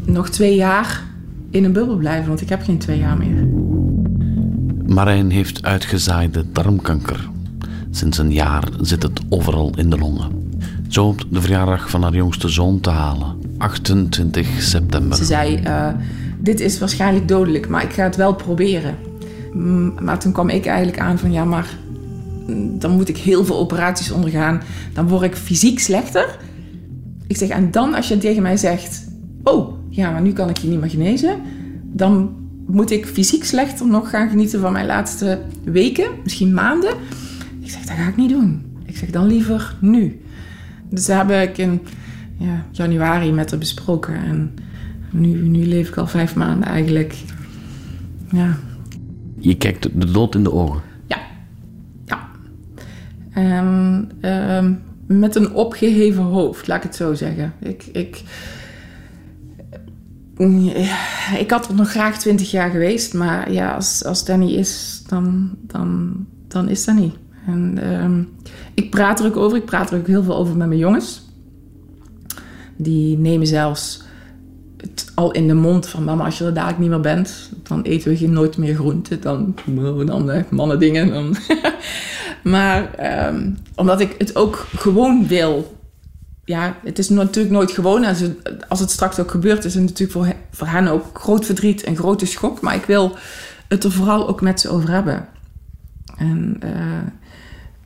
nog 0.08 0.30
twee 0.30 0.56
jaar 0.56 1.04
in 1.50 1.64
een 1.64 1.74
bubbel 1.74 1.98
blijven, 1.98 2.28
want 2.28 2.42
ik 2.42 2.50
heb 2.50 2.62
geen 2.62 2.78
twee 2.78 2.98
jaar 2.98 3.18
meer. 3.18 3.48
Marijn 4.94 5.32
heeft 5.32 5.64
uitgezaaide 5.64 6.46
darmkanker. 6.52 7.30
Sinds 7.92 8.18
een 8.18 8.32
jaar 8.32 8.68
zit 8.82 9.04
het 9.04 9.22
overal 9.30 9.74
in 9.78 9.90
de 9.90 9.98
longen. 9.98 10.50
Zo 10.88 11.04
hoopt 11.04 11.26
de 11.30 11.42
verjaardag 11.42 11.90
van 11.90 12.02
haar 12.04 12.14
jongste 12.14 12.48
zoon 12.48 12.80
te 12.80 12.90
halen. 12.90 13.36
28 13.58 14.48
september. 14.62 15.18
Ze 15.18 15.26
zei, 15.26 15.62
uh, 15.64 15.88
dit 16.40 16.60
is 16.60 16.80
waarschijnlijk 16.80 17.28
dodelijk, 17.28 17.68
maar 17.70 17.84
ik 17.84 17.94
ga 17.94 18.04
het 18.04 18.16
wel 18.16 18.36
proberen. 18.36 18.96
Maar 20.00 20.20
toen 20.20 20.32
kwam 20.32 20.50
ik 20.50 20.66
eigenlijk 20.66 21.00
aan 21.00 21.20
van, 21.20 21.32
ja, 21.32 21.46
maar 21.46 21.68
mm, 22.48 22.80
dan 22.80 22.92
moet 22.92 23.10
ik 23.10 23.18
heel 23.18 23.46
veel 23.46 23.58
operaties 23.58 24.12
ondergaan. 24.12 24.62
Dan 24.94 25.08
word 25.08 25.22
ik 25.22 25.36
fysiek 25.36 25.80
slechter. 25.80 26.38
Ik 27.28 27.38
zeg, 27.38 27.50
en 27.50 27.72
dan 27.72 27.94
als 27.94 28.08
je 28.08 28.18
tegen 28.18 28.42
mij 28.42 28.58
zegt, 28.58 29.08
oh, 29.44 29.75
ja, 29.96 30.12
maar 30.12 30.22
nu 30.22 30.34
kan 30.34 30.50
ik 30.50 30.58
je 30.58 30.68
niet 30.68 30.80
meer 30.80 30.90
genezen. 30.90 31.42
Dan 31.84 32.36
moet 32.68 32.92
ik 32.92 33.06
fysiek 33.06 33.44
slechter 33.44 33.88
nog 33.88 34.10
gaan 34.10 34.30
genieten 34.30 34.60
van 34.60 34.72
mijn 34.72 34.86
laatste 34.86 35.42
weken, 35.64 36.10
misschien 36.24 36.54
maanden. 36.54 36.94
Ik 37.60 37.70
zeg, 37.70 37.82
dat 37.82 37.98
ga 37.98 38.08
ik 38.08 38.16
niet 38.16 38.30
doen. 38.30 38.64
Ik 38.86 38.98
zeg, 38.98 39.10
dan 39.10 39.28
liever 39.28 39.76
nu. 39.80 40.22
Dus 40.90 41.06
daar 41.06 41.28
heb 41.28 41.50
ik 41.50 41.58
in 41.58 41.82
ja, 42.38 42.66
januari 42.72 43.32
met 43.32 43.50
haar 43.50 43.60
besproken. 43.60 44.16
En 44.16 44.54
nu, 45.12 45.48
nu 45.48 45.66
leef 45.66 45.88
ik 45.88 45.98
al 45.98 46.08
vijf 46.08 46.36
maanden 46.36 46.68
eigenlijk. 46.68 47.16
Ja. 48.32 48.58
Je 49.40 49.58
kijkt 49.58 49.90
de 50.00 50.12
dood 50.12 50.36
in 50.36 50.44
de 50.44 50.52
ogen? 50.52 50.82
Ja. 51.08 51.18
Ja. 52.06 52.30
En 53.32 54.12
ehm, 54.22 54.74
met 55.08 55.36
een 55.36 55.54
opgeheven 55.54 56.24
hoofd, 56.24 56.68
laat 56.68 56.78
ik 56.78 56.84
het 56.84 56.96
zo 56.96 57.14
zeggen. 57.14 57.54
Ik, 57.60 57.86
ik, 57.92 58.24
ik 61.38 61.52
had 61.52 61.74
nog 61.74 61.90
graag 61.90 62.18
twintig 62.18 62.52
jaar 62.52 62.70
geweest, 62.70 63.14
maar 63.14 63.52
ja, 63.52 63.74
als, 63.74 64.04
als 64.06 64.26
dat 64.26 64.38
niet 64.38 64.58
is, 64.58 65.04
dan, 65.08 65.56
dan, 65.62 66.16
dan 66.48 66.70
is 66.70 66.86
dat 66.86 66.96
niet. 66.96 67.16
En 67.48 67.78
ehm, 67.82 68.24
ik 68.74 68.90
praat 68.90 69.20
er 69.20 69.26
ook 69.26 69.38
over. 69.38 69.58
Ik 69.58 69.66
praat 69.66 69.92
er 69.92 70.00
ook 70.00 70.08
heel 70.08 70.24
veel 70.24 70.36
over 70.36 70.58
met 70.58 70.68
mijn 70.68 70.80
jongens. 70.80 71.24
Die 72.76 73.18
nemen 73.18 73.48
zelfs 73.48 74.04
het 74.78 75.12
al 75.16 75.32
in 75.32 75.48
de 75.48 75.54
mond 75.54 75.88
van 75.88 76.04
mama, 76.04 76.26
als 76.26 76.38
je 76.38 76.46
er 76.46 76.54
dadelijk 76.54 76.80
niet 76.80 76.90
meer 76.90 77.00
bent, 77.00 77.52
dan 77.64 77.82
eten 77.82 78.10
we 78.10 78.18
geen 78.18 78.34
nooit 78.34 78.58
meer 78.58 78.76
groente. 78.76 79.20
Dan, 79.20 79.56
dan 80.06 80.32
eh, 80.32 80.44
mannen 80.50 80.80
dingen. 80.80 81.34
Maar 82.46 82.94
ehm, 82.94 83.50
omdat 83.76 84.00
ik 84.00 84.16
het 84.18 84.36
ook 84.36 84.68
gewoon 84.76 85.28
wil. 85.28 85.75
Ja, 86.46 86.76
het 86.84 87.00
is 87.00 87.10
natuurlijk 87.10 87.54
nooit 87.54 87.72
gewoon. 87.72 88.04
Als 88.04 88.20
het, 88.20 88.70
als 88.70 88.80
het 88.80 88.92
straks 88.92 89.20
ook 89.20 89.32
gebeurt, 89.32 89.66
is 89.66 89.74
het 89.74 89.84
natuurlijk 89.84 90.12
voor, 90.12 90.34
voor 90.52 90.68
hen 90.68 90.88
ook 90.88 91.20
groot 91.20 91.46
verdriet 91.46 91.84
en 91.84 91.96
grote 91.96 92.26
schok. 92.26 92.62
Maar 92.62 92.76
ik 92.76 92.86
wil 92.86 93.18
het 93.68 93.84
er 93.84 93.92
vooral 93.92 94.28
ook 94.28 94.42
met 94.42 94.60
ze 94.60 94.70
over 94.70 94.90
hebben. 94.90 95.28
En 96.18 96.60
uh, 96.64 96.72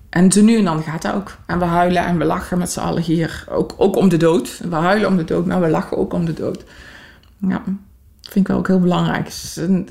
en 0.09 0.31
zo 0.31 0.41
nu 0.41 0.57
en 0.57 0.65
dan 0.65 0.83
gaat 0.83 1.01
dat 1.01 1.13
ook. 1.13 1.37
En 1.45 1.59
we 1.59 1.65
huilen 1.65 2.05
en 2.05 2.17
we 2.17 2.25
lachen 2.25 2.57
met 2.57 2.71
z'n 2.71 2.79
allen 2.79 3.01
hier. 3.01 3.45
Ook, 3.49 3.73
ook 3.77 3.95
om 3.95 4.09
de 4.09 4.17
dood. 4.17 4.61
We 4.69 4.75
huilen 4.75 5.09
om 5.09 5.17
de 5.17 5.23
dood, 5.23 5.45
maar 5.45 5.61
we 5.61 5.69
lachen 5.69 5.97
ook 5.97 6.13
om 6.13 6.25
de 6.25 6.33
dood. 6.33 6.63
Ja, 7.37 7.63
vind 8.21 8.35
ik 8.35 8.47
wel 8.47 8.57
ook 8.57 8.67
heel 8.67 8.79
belangrijk. 8.79 9.29
Ze, 9.29 9.83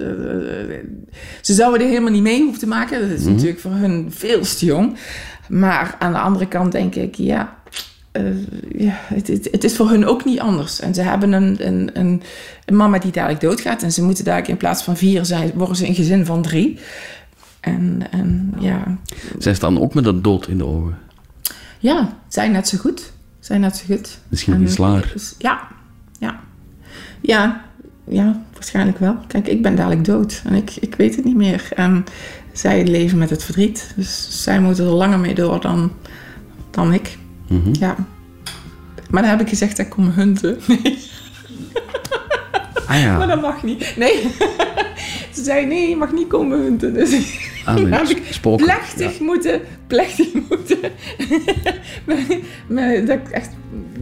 ze 1.40 1.54
zouden 1.54 1.80
er 1.80 1.88
helemaal 1.88 2.10
niet 2.10 2.22
mee 2.22 2.42
hoeven 2.42 2.60
te 2.60 2.66
maken. 2.66 3.00
Dat 3.00 3.10
is 3.10 3.22
mhm. 3.22 3.32
natuurlijk 3.32 3.60
voor 3.60 3.70
hun 3.70 4.12
veel 4.12 4.40
te 4.40 4.64
jong. 4.64 4.98
Maar 5.48 5.96
aan 5.98 6.12
de 6.12 6.18
andere 6.18 6.46
kant 6.46 6.72
denk 6.72 6.94
ik, 6.94 7.14
ja, 7.14 7.57
uh, 8.18 8.32
ja 8.78 8.92
het, 9.14 9.26
het, 9.26 9.48
het, 9.50 9.64
is 9.64 9.76
voor 9.76 9.90
hun 9.90 10.06
ook 10.06 10.24
niet 10.24 10.40
anders. 10.40 10.80
En 10.80 10.94
ze 10.94 11.02
hebben 11.02 11.32
een, 11.32 11.66
een, 11.66 11.90
een, 11.92 12.22
een 12.64 12.76
mama 12.76 12.98
die 12.98 13.12
dadelijk 13.12 13.40
doodgaat. 13.40 13.82
En 13.82 13.92
ze 13.92 14.02
moeten 14.02 14.24
daar 14.24 14.48
in 14.48 14.56
plaats 14.56 14.82
van 14.82 14.96
vier 14.96 15.24
zijn, 15.24 15.52
worden 15.54 15.76
ze 15.76 15.86
een 15.86 15.94
gezin 15.94 16.26
van 16.26 16.42
drie. 16.42 16.78
En, 17.60 18.02
en 18.10 18.54
ja. 18.58 18.98
Zij 19.38 19.54
staan 19.54 19.80
ook 19.80 19.94
met 19.94 20.06
een 20.06 20.22
dood 20.22 20.48
in 20.48 20.58
de 20.58 20.64
ogen. 20.64 20.98
Ja, 21.78 22.16
zijn 22.28 22.52
net 22.52 22.68
zo 22.68 22.78
goed. 22.78 23.12
Zijn 23.40 23.60
net 23.60 23.76
zo 23.76 23.84
goed. 23.94 24.18
Misschien 24.28 24.62
iets 24.62 24.78
langer. 24.78 25.10
Dus, 25.12 25.34
ja, 25.38 25.68
ja. 26.18 26.40
Ja, 27.20 27.64
ja, 28.04 28.42
waarschijnlijk 28.52 28.98
wel. 28.98 29.16
Kijk, 29.26 29.48
ik 29.48 29.62
ben 29.62 29.76
dadelijk 29.76 30.04
dood 30.04 30.42
en 30.44 30.54
ik, 30.54 30.76
ik 30.80 30.94
weet 30.94 31.16
het 31.16 31.24
niet 31.24 31.36
meer. 31.36 31.68
En 31.74 32.04
zij 32.52 32.86
leven 32.86 33.18
met 33.18 33.30
het 33.30 33.44
verdriet. 33.44 33.92
Dus 33.96 34.42
zij 34.42 34.60
moeten 34.60 34.84
er 34.84 34.90
langer 34.90 35.18
mee 35.18 35.34
door 35.34 35.60
dan, 35.60 35.92
dan 36.70 36.92
ik. 36.92 37.18
Mhm. 37.48 37.70
Ja. 37.72 37.96
Maar 39.10 39.22
dan 39.22 39.30
heb 39.30 39.40
ik 39.40 39.48
gezegd, 39.48 39.78
ik 39.78 39.88
kom 39.88 40.10
hunten. 40.10 40.58
Nee. 40.66 40.98
Ah, 42.86 43.00
ja. 43.00 43.18
Maar 43.18 43.26
dat 43.26 43.40
mag 43.40 43.62
niet. 43.62 43.94
Nee. 43.96 44.20
Ze 45.34 45.42
zei, 45.42 45.66
nee, 45.66 45.88
je 45.88 45.96
mag 45.96 46.12
niet 46.12 46.28
komen 46.28 46.58
hunten. 46.58 46.94
Dus 46.94 47.12
ah, 47.64 47.74
nee, 47.74 47.86
heb 47.86 48.08
ik 48.08 48.22
spoken. 48.30 48.64
plechtig 48.64 49.20
moeten, 49.20 49.60
plechtig 49.86 50.28
moeten, 50.48 50.78
dat 53.06 53.18
ik 53.18 53.28
echt 53.30 53.50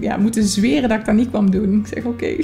ja, 0.00 0.16
moeten 0.16 0.44
zweren 0.44 0.88
dat 0.88 0.98
ik 0.98 1.04
dat 1.04 1.14
niet 1.14 1.28
kwam 1.28 1.50
doen. 1.50 1.80
Ik 1.80 1.86
zeg, 1.94 2.04
oké. 2.04 2.36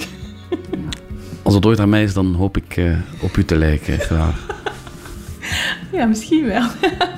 Als 1.42 1.54
het 1.54 1.66
ooit 1.66 1.80
aan 1.80 1.88
mij 1.88 2.02
is, 2.02 2.14
dan 2.14 2.34
hoop 2.34 2.56
ik 2.56 2.76
uh, 2.76 2.96
op 3.20 3.36
u 3.36 3.44
te 3.44 3.56
lijken, 3.56 3.98
graag. 3.98 4.46
ja, 5.98 6.04
misschien 6.04 6.46
wel. 6.46 6.66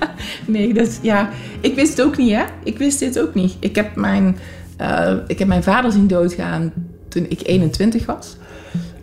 nee, 0.46 0.74
dat, 0.74 0.98
ja, 1.02 1.30
ik 1.60 1.74
wist 1.74 1.96
het 1.96 2.06
ook 2.06 2.16
niet, 2.16 2.32
hè. 2.32 2.44
Ik 2.64 2.78
wist 2.78 2.98
dit 2.98 3.20
ook 3.20 3.34
niet. 3.34 3.56
Ik 3.60 3.74
heb 3.74 3.96
mijn, 3.96 4.36
uh, 4.80 5.14
ik 5.26 5.38
heb 5.38 5.48
mijn 5.48 5.62
vader 5.62 5.92
zien 5.92 6.06
doodgaan 6.06 6.72
toen 7.08 7.26
ik 7.28 7.40
21 7.46 8.06
was. 8.06 8.36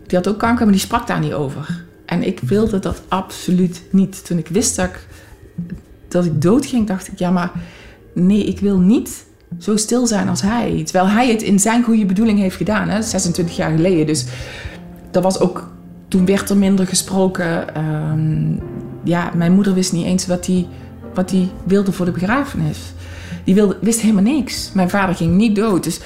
Die 0.07 0.17
had 0.17 0.27
ook 0.27 0.39
kanker, 0.39 0.63
maar 0.63 0.73
die 0.73 0.83
sprak 0.83 1.07
daar 1.07 1.19
niet 1.19 1.33
over. 1.33 1.83
En 2.05 2.23
ik 2.23 2.39
wilde 2.39 2.79
dat 2.79 3.01
absoluut 3.07 3.81
niet. 3.89 4.25
Toen 4.25 4.37
ik 4.37 4.47
wist 4.47 4.75
dat 4.75 4.85
ik, 4.85 5.07
dat 6.07 6.25
ik 6.25 6.41
doodging, 6.41 6.87
dacht 6.87 7.07
ik, 7.07 7.19
ja, 7.19 7.31
maar 7.31 7.51
nee, 8.13 8.43
ik 8.43 8.59
wil 8.59 8.77
niet 8.77 9.25
zo 9.59 9.75
stil 9.77 10.07
zijn 10.07 10.29
als 10.29 10.41
hij. 10.41 10.81
Terwijl 10.83 11.07
hij 11.07 11.29
het 11.29 11.41
in 11.41 11.59
zijn 11.59 11.83
goede 11.83 12.05
bedoeling 12.05 12.39
heeft 12.39 12.55
gedaan, 12.55 12.89
hè, 12.89 13.01
26 13.01 13.55
jaar 13.55 13.71
geleden. 13.71 14.05
Dus 14.05 14.25
dat 15.11 15.23
was 15.23 15.39
ook, 15.39 15.69
toen 16.07 16.25
werd 16.25 16.49
er 16.49 16.57
minder 16.57 16.87
gesproken. 16.87 17.75
Ehm, 17.75 18.55
ja, 19.03 19.31
mijn 19.35 19.51
moeder 19.51 19.73
wist 19.73 19.93
niet 19.93 20.05
eens 20.05 20.27
wat 20.27 20.45
hij 20.45 20.67
wat 21.13 21.29
die 21.29 21.51
wilde 21.63 21.91
voor 21.91 22.05
de 22.05 22.11
begrafenis. 22.11 22.93
Die 23.43 23.55
wilde, 23.55 23.77
wist 23.81 23.99
helemaal 23.99 24.23
niks. 24.23 24.71
Mijn 24.73 24.89
vader 24.89 25.15
ging 25.15 25.35
niet 25.35 25.55
dood. 25.55 25.83
Dus 25.83 25.99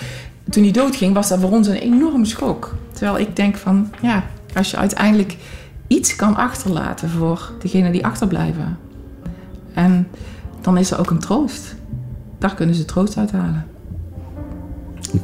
toen 0.50 0.64
hij 0.64 0.72
doodging, 0.72 1.14
was 1.14 1.28
dat 1.28 1.40
voor 1.40 1.52
ons 1.52 1.68
een 1.68 1.76
enorme 1.76 2.26
schok. 2.26 2.76
Terwijl 2.92 3.20
ik 3.20 3.36
denk 3.36 3.58
van, 3.58 3.92
ja, 4.02 4.24
als 4.56 4.72
je 4.72 4.78
uiteindelijk 4.78 5.38
iets 5.88 6.16
kan 6.16 6.36
achterlaten 6.36 7.10
voor 7.10 7.52
degenen 7.60 7.92
die 7.92 8.06
achterblijven. 8.06 8.78
En 9.74 10.08
dan 10.62 10.78
is 10.78 10.92
er 10.92 11.00
ook 11.00 11.10
een 11.10 11.20
troost. 11.20 11.76
Daar 12.40 12.56
kunnen 12.56 12.76
ze 12.76 12.86
troost 12.86 13.18
uithalen. 13.18 13.66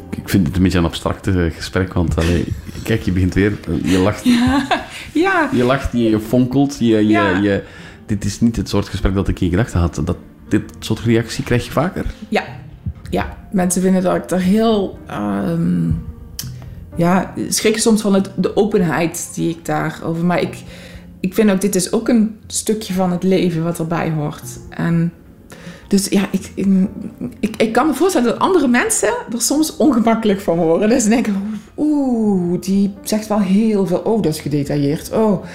Ik 0.10 0.30
vind 0.30 0.48
het 0.48 0.56
een 0.56 0.64
beetje 0.64 0.78
een 0.78 0.86
abstracte 0.86 1.52
gesprek, 1.56 1.94
want 1.94 2.18
allee, 2.18 2.54
kijk, 2.84 3.02
je 3.02 3.12
begint 3.12 3.34
weer, 3.34 3.58
je 3.84 3.98
lacht, 3.98 4.24
Ja, 4.24 4.68
ja. 5.14 5.50
je, 5.54 5.64
lacht, 5.64 5.92
je, 5.92 6.10
je 6.10 6.20
fonkelt, 6.20 6.78
je, 6.80 6.86
je, 6.86 7.08
Ja. 7.08 7.38
je, 7.38 7.64
dit 8.06 8.26
is 8.26 8.40
niet 8.42 8.56
het 8.56 8.70
soort 8.70 8.88
gesprek 8.90 9.14
dat 9.14 9.28
ik 9.28 9.40
in 9.42 9.50
gedachten 9.50 9.80
had. 9.80 10.02
Dat, 10.04 10.18
dit 10.48 10.64
soort 10.80 11.00
reactie 11.00 11.44
krijg 11.44 11.66
je 11.66 11.72
vaker. 11.72 12.06
Ja, 12.30 12.44
ja. 13.10 13.38
mensen 13.52 13.82
vinden 13.82 14.02
dat 14.02 14.16
ik 14.16 14.32
er 14.32 14.40
heel. 14.40 15.00
ehm, 15.08 15.90
ja, 16.96 17.34
schrikken 17.50 17.82
soms 17.82 18.02
van 18.02 18.14
het, 18.14 18.32
de 18.36 18.56
openheid 18.56 19.32
die 19.36 19.50
ik 19.50 19.66
daarover. 19.66 20.26
Maar 20.26 20.42
ik, 20.42 20.64
ik 21.20 21.34
vind 21.34 21.52
ook, 21.52 21.62
dit 21.62 21.76
is 21.76 21.92
ook 21.94 22.08
een 22.10 22.36
stukje 22.48 22.94
van 22.94 23.12
het 23.12 23.24
leven 23.24 23.64
wat 23.64 23.80
erbij 23.80 24.10
hoort. 24.12 24.42
En 24.70 25.14
dus 25.92 26.08
ja, 26.08 26.28
ik, 26.32 26.52
ik, 27.40 27.56
ik, 27.56 27.72
kan 27.72 27.88
me 27.88 27.94
voorstellen 27.94 28.30
dat 28.30 28.40
andere 28.40 28.68
mensen 28.68 29.14
er 29.34 29.42
soms 29.42 29.76
ongemakkelijk 29.78 30.42
van 30.42 30.58
worden. 30.58 30.90
Dus 30.90 31.06
denken, 31.06 31.60
oeh, 31.78 32.62
die 32.62 32.94
zegt 33.04 33.28
wel 33.28 33.40
heel 33.40 33.88
veel. 33.88 33.98
Oh, 33.98 34.22
dat 34.22 34.34
is 34.34 34.40
gedetailleerd. 34.40 35.12
Oh, 35.12 35.46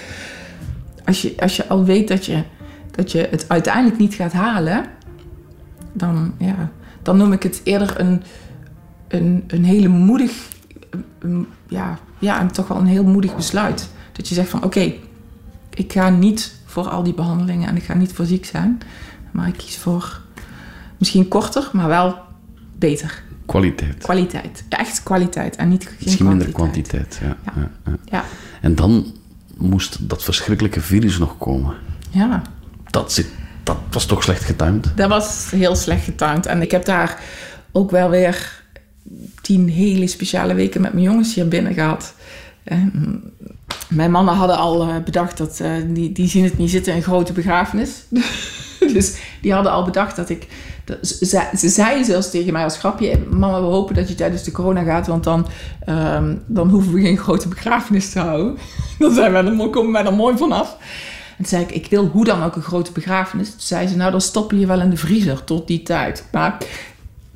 als 1.05 1.23
je, 1.23 1.35
als 1.39 1.57
je 1.57 1.67
al 1.67 1.85
weet 1.85 2.09
dat 2.09 2.25
je, 2.25 2.43
dat 2.91 3.13
je 3.13 3.29
het 3.31 3.45
uiteindelijk 3.49 3.99
niet 3.99 4.15
gaat 4.15 4.33
halen, 4.33 4.85
dan, 5.93 6.35
ja, 6.39 6.71
dan 7.03 7.17
noem 7.17 7.33
ik 7.33 7.43
het 7.43 7.61
eerder 7.65 8.01
een, 8.01 8.23
een, 9.09 9.45
een 9.47 9.65
hele 9.65 9.89
moedig, 9.89 10.49
ja, 11.69 11.99
ja, 12.19 12.41
en 12.41 12.53
toch 12.53 12.69
wel 12.69 12.79
een 12.79 12.87
heel 12.87 13.05
moedig 13.05 13.37
besluit. 13.37 13.89
Dat 14.13 14.29
je 14.29 14.35
zegt 14.35 14.49
van 14.49 14.65
oké, 14.65 14.93
ik 15.75 15.93
ga 15.93 16.09
niet 16.09 16.55
voor 16.65 16.89
al 16.89 17.03
die 17.03 17.15
behandelingen 17.15 17.69
en 17.69 17.77
ik 17.77 17.83
ga 17.83 17.95
niet 17.95 18.13
voor 18.13 18.25
ziek 18.27 18.45
zijn, 18.45 18.79
maar 19.31 19.49
ik 19.49 19.57
kies 19.57 19.77
voor 19.77 20.25
misschien 20.99 21.29
korter, 21.29 21.71
maar 21.73 21.89
wel 21.89 22.19
beter. 22.79 23.23
Kwaliteit. 23.47 24.03
Kwaliteit. 24.03 24.65
Ja, 24.69 24.79
echt 24.79 25.03
kwaliteit 25.03 25.57
en 25.57 25.69
niet 25.69 25.85
geen 25.85 25.97
Misschien 26.05 26.29
minder 26.29 26.53
kwantiteit. 26.53 27.19
Ja, 27.23 27.37
ja. 27.45 27.71
Ja, 27.85 27.99
Ja. 28.11 28.25
En 28.61 28.75
dan 28.75 29.15
moest 29.57 30.09
dat 30.09 30.23
verschrikkelijke 30.23 30.81
virus 30.81 31.19
nog 31.19 31.39
komen. 31.39 31.75
Ja. 32.11 32.43
Dat, 32.91 33.13
zit, 33.13 33.27
dat 33.63 33.77
was 33.91 34.07
toch 34.07 34.23
slecht 34.23 34.45
getimed. 34.45 34.93
Dat 34.97 35.09
was 35.09 35.51
heel 35.51 35.77
slecht 35.77 36.05
getimed. 36.05 36.47
En 36.47 36.63
ik 36.63 36.71
heb 36.71 36.85
daar 36.85 37.21
ook 37.73 37.91
wel 37.91 38.11
weer 38.11 38.63
tien 39.41 39.69
hele 39.69 40.07
speciale 40.07 40.55
weken 40.55 40.81
met 40.81 40.93
mijn 40.93 41.05
jongens 41.05 41.35
hier 41.35 41.49
binnen 41.49 41.75
gehad. 41.75 42.15
En 42.65 43.23
mijn 43.89 44.11
mannen 44.11 44.35
hadden 44.35 44.57
al 44.57 44.83
eh, 44.83 44.97
bedacht 45.05 45.39
dat 45.39 45.61
eh, 45.61 45.71
die, 45.89 46.13
die 46.13 46.29
zien 46.29 46.45
het 46.45 46.59
niet 46.59 46.71
zitten 46.71 46.95
in 46.95 47.03
grote 47.03 47.33
begrafenis. 47.33 48.05
dus 48.95 49.17
die 49.43 49.53
hadden 49.53 49.73
al 49.73 49.85
bedacht 49.85 50.17
dat 50.17 50.29
ik. 50.29 50.47
Ze, 51.03 51.27
ze, 51.27 51.43
ze 51.57 51.69
zeiden 51.69 52.05
zelfs 52.05 52.31
tegen 52.31 52.53
mij 52.53 52.65
als 52.65 52.79
grapje: 52.79 53.19
Mama, 53.31 53.61
we 53.61 53.67
hopen 53.67 53.95
dat 53.95 54.09
je 54.09 54.15
tijdens 54.15 54.43
de 54.43 54.51
corona 54.51 54.83
gaat, 54.83 55.07
want 55.07 55.25
dan, 55.25 55.47
ehm, 55.85 56.37
dan 56.47 56.69
hoeven 56.69 56.93
we 56.93 57.01
geen 57.01 57.19
grote 57.19 57.49
begrafenis 57.49 58.11
te 58.11 58.19
houden. 58.19 58.57
dan 58.99 59.15
zijn 59.15 59.33
we 59.33 59.39
er, 59.39 59.71
komen 59.71 59.93
wij 59.93 60.05
er 60.05 60.15
mooi 60.15 60.37
vanaf. 60.37 60.77
En 61.39 61.45
zei 61.45 61.63
ik, 61.63 61.71
ik 61.71 61.87
wil 61.87 62.07
hoe 62.07 62.25
dan 62.25 62.43
ook 62.43 62.57
een 62.57 62.63
grote 62.63 62.93
begrafenis. 62.93 63.51
Toen 63.51 63.61
zei 63.61 63.87
ze, 63.87 63.97
nou 63.97 64.11
dan 64.11 64.21
stop 64.21 64.51
je 64.51 64.59
je 64.59 64.67
wel 64.67 64.81
in 64.81 64.91
de 64.91 64.97
vriezer 64.97 65.45
tot 65.45 65.67
die 65.67 65.83
tijd. 65.83 66.25
Maar 66.33 66.57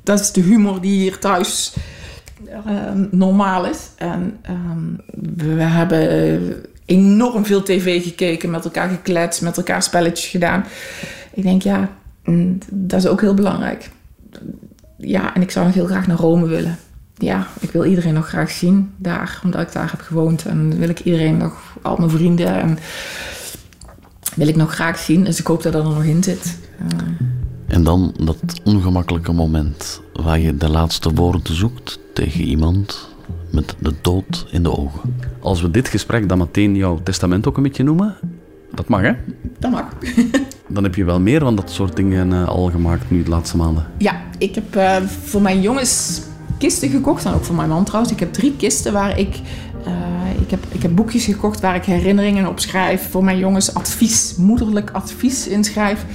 dat 0.03 0.19
is 0.19 0.31
de 0.31 0.41
humor 0.41 0.81
die 0.81 0.99
hier 0.99 1.19
thuis 1.19 1.73
ehm, 2.65 3.05
normaal 3.11 3.65
is. 3.65 3.89
En 3.95 4.39
ehm, 4.41 5.15
we 5.35 5.63
hebben 5.63 6.65
enorm 6.85 7.45
veel 7.45 7.63
tv 7.63 8.03
gekeken, 8.03 8.49
met 8.49 8.65
elkaar 8.65 8.89
gekletst, 8.89 9.41
met 9.41 9.57
elkaar 9.57 9.83
spelletjes 9.83 10.27
gedaan. 10.29 10.65
Ik 11.33 11.43
denk, 11.43 11.61
ja, 11.61 11.89
mm, 12.23 12.57
dat 12.71 12.99
is 12.99 13.07
ook 13.07 13.21
heel 13.21 13.33
belangrijk. 13.33 13.89
Ja, 14.97 15.35
en 15.35 15.41
ik 15.41 15.51
zou 15.51 15.65
nog 15.65 15.75
heel 15.75 15.85
graag 15.85 16.07
naar 16.07 16.17
Rome 16.17 16.47
willen. 16.47 16.77
Ja, 17.17 17.47
ik 17.59 17.71
wil 17.71 17.85
iedereen 17.85 18.13
nog 18.13 18.27
graag 18.27 18.51
zien 18.51 18.91
daar, 18.97 19.41
omdat 19.43 19.61
ik 19.61 19.71
daar 19.71 19.91
heb 19.91 20.01
gewoond. 20.01 20.45
En 20.45 20.77
wil 20.77 20.89
ik 20.89 20.99
iedereen 20.99 21.37
nog, 21.37 21.77
al 21.81 21.97
mijn 21.97 22.09
vrienden 22.09 22.61
en 22.61 22.77
wil 24.35 24.47
ik 24.47 24.55
nog 24.55 24.73
graag 24.73 24.97
zien. 24.97 25.23
Dus 25.23 25.39
ik 25.39 25.47
hoop 25.47 25.63
dat 25.63 25.73
dat 25.73 25.83
er 25.85 25.89
nog 25.89 26.03
in 26.03 26.23
zit. 26.23 26.57
Eh, 26.79 27.75
En 27.75 27.83
dan 27.83 28.13
dat 28.23 28.37
ongemakkelijke 28.63 29.31
moment 29.31 30.01
waar 30.13 30.39
je 30.39 30.57
de 30.57 30.69
laatste 30.69 31.13
woorden 31.13 31.55
zoekt 31.55 31.99
tegen 32.13 32.41
iemand 32.41 33.09
met 33.51 33.75
de 33.79 33.93
dood 34.01 34.45
in 34.51 34.63
de 34.63 34.77
ogen. 34.77 35.15
Als 35.39 35.61
we 35.61 35.71
dit 35.71 35.87
gesprek 35.87 36.29
dan 36.29 36.37
meteen 36.37 36.75
jouw 36.75 36.99
testament 37.03 37.47
ook 37.47 37.57
een 37.57 37.63
beetje 37.63 37.83
noemen, 37.83 38.15
dat 38.73 38.87
mag 38.87 39.01
hè? 39.01 39.11
dat 39.59 39.71
mag. 39.71 39.85
Dan 40.73 40.83
heb 40.83 40.95
je 40.95 41.03
wel 41.03 41.19
meer 41.19 41.39
van 41.39 41.55
dat 41.55 41.71
soort 41.71 41.95
dingen 41.95 42.33
eh, 42.33 42.47
al 42.47 42.69
gemaakt 42.69 43.11
nu 43.11 43.23
de 43.23 43.29
laatste 43.29 43.57
maanden. 43.57 43.85
Ja, 43.97 44.21
ik 44.37 44.55
heb 44.55 44.75
eh, 44.75 44.95
voor 45.23 45.41
mijn 45.41 45.61
jongens 45.61 46.21
kisten 46.57 46.89
gekocht. 46.89 47.25
En 47.25 47.33
ook 47.33 47.43
voor 47.43 47.55
mijn 47.55 47.69
man 47.69 47.83
trouwens. 47.83 48.13
Ik 48.13 48.19
heb 48.19 48.33
drie 48.33 48.55
kisten 48.55 48.93
waar 48.93 49.19
ik... 49.19 49.39
eh, 49.85 50.41
ik, 50.41 50.51
heb, 50.51 50.59
ik 50.71 50.81
heb 50.81 50.95
boekjes 50.95 51.25
gekocht 51.25 51.59
waar 51.59 51.75
ik 51.75 51.83
herinneringen 51.83 52.47
op 52.47 52.59
schrijf. 52.59 53.09
Voor 53.09 53.23
mijn 53.23 53.37
jongens 53.37 53.73
advies, 53.73 54.35
moederlijk 54.37 54.89
advies 54.91 55.47
inschrijf. 55.47 56.05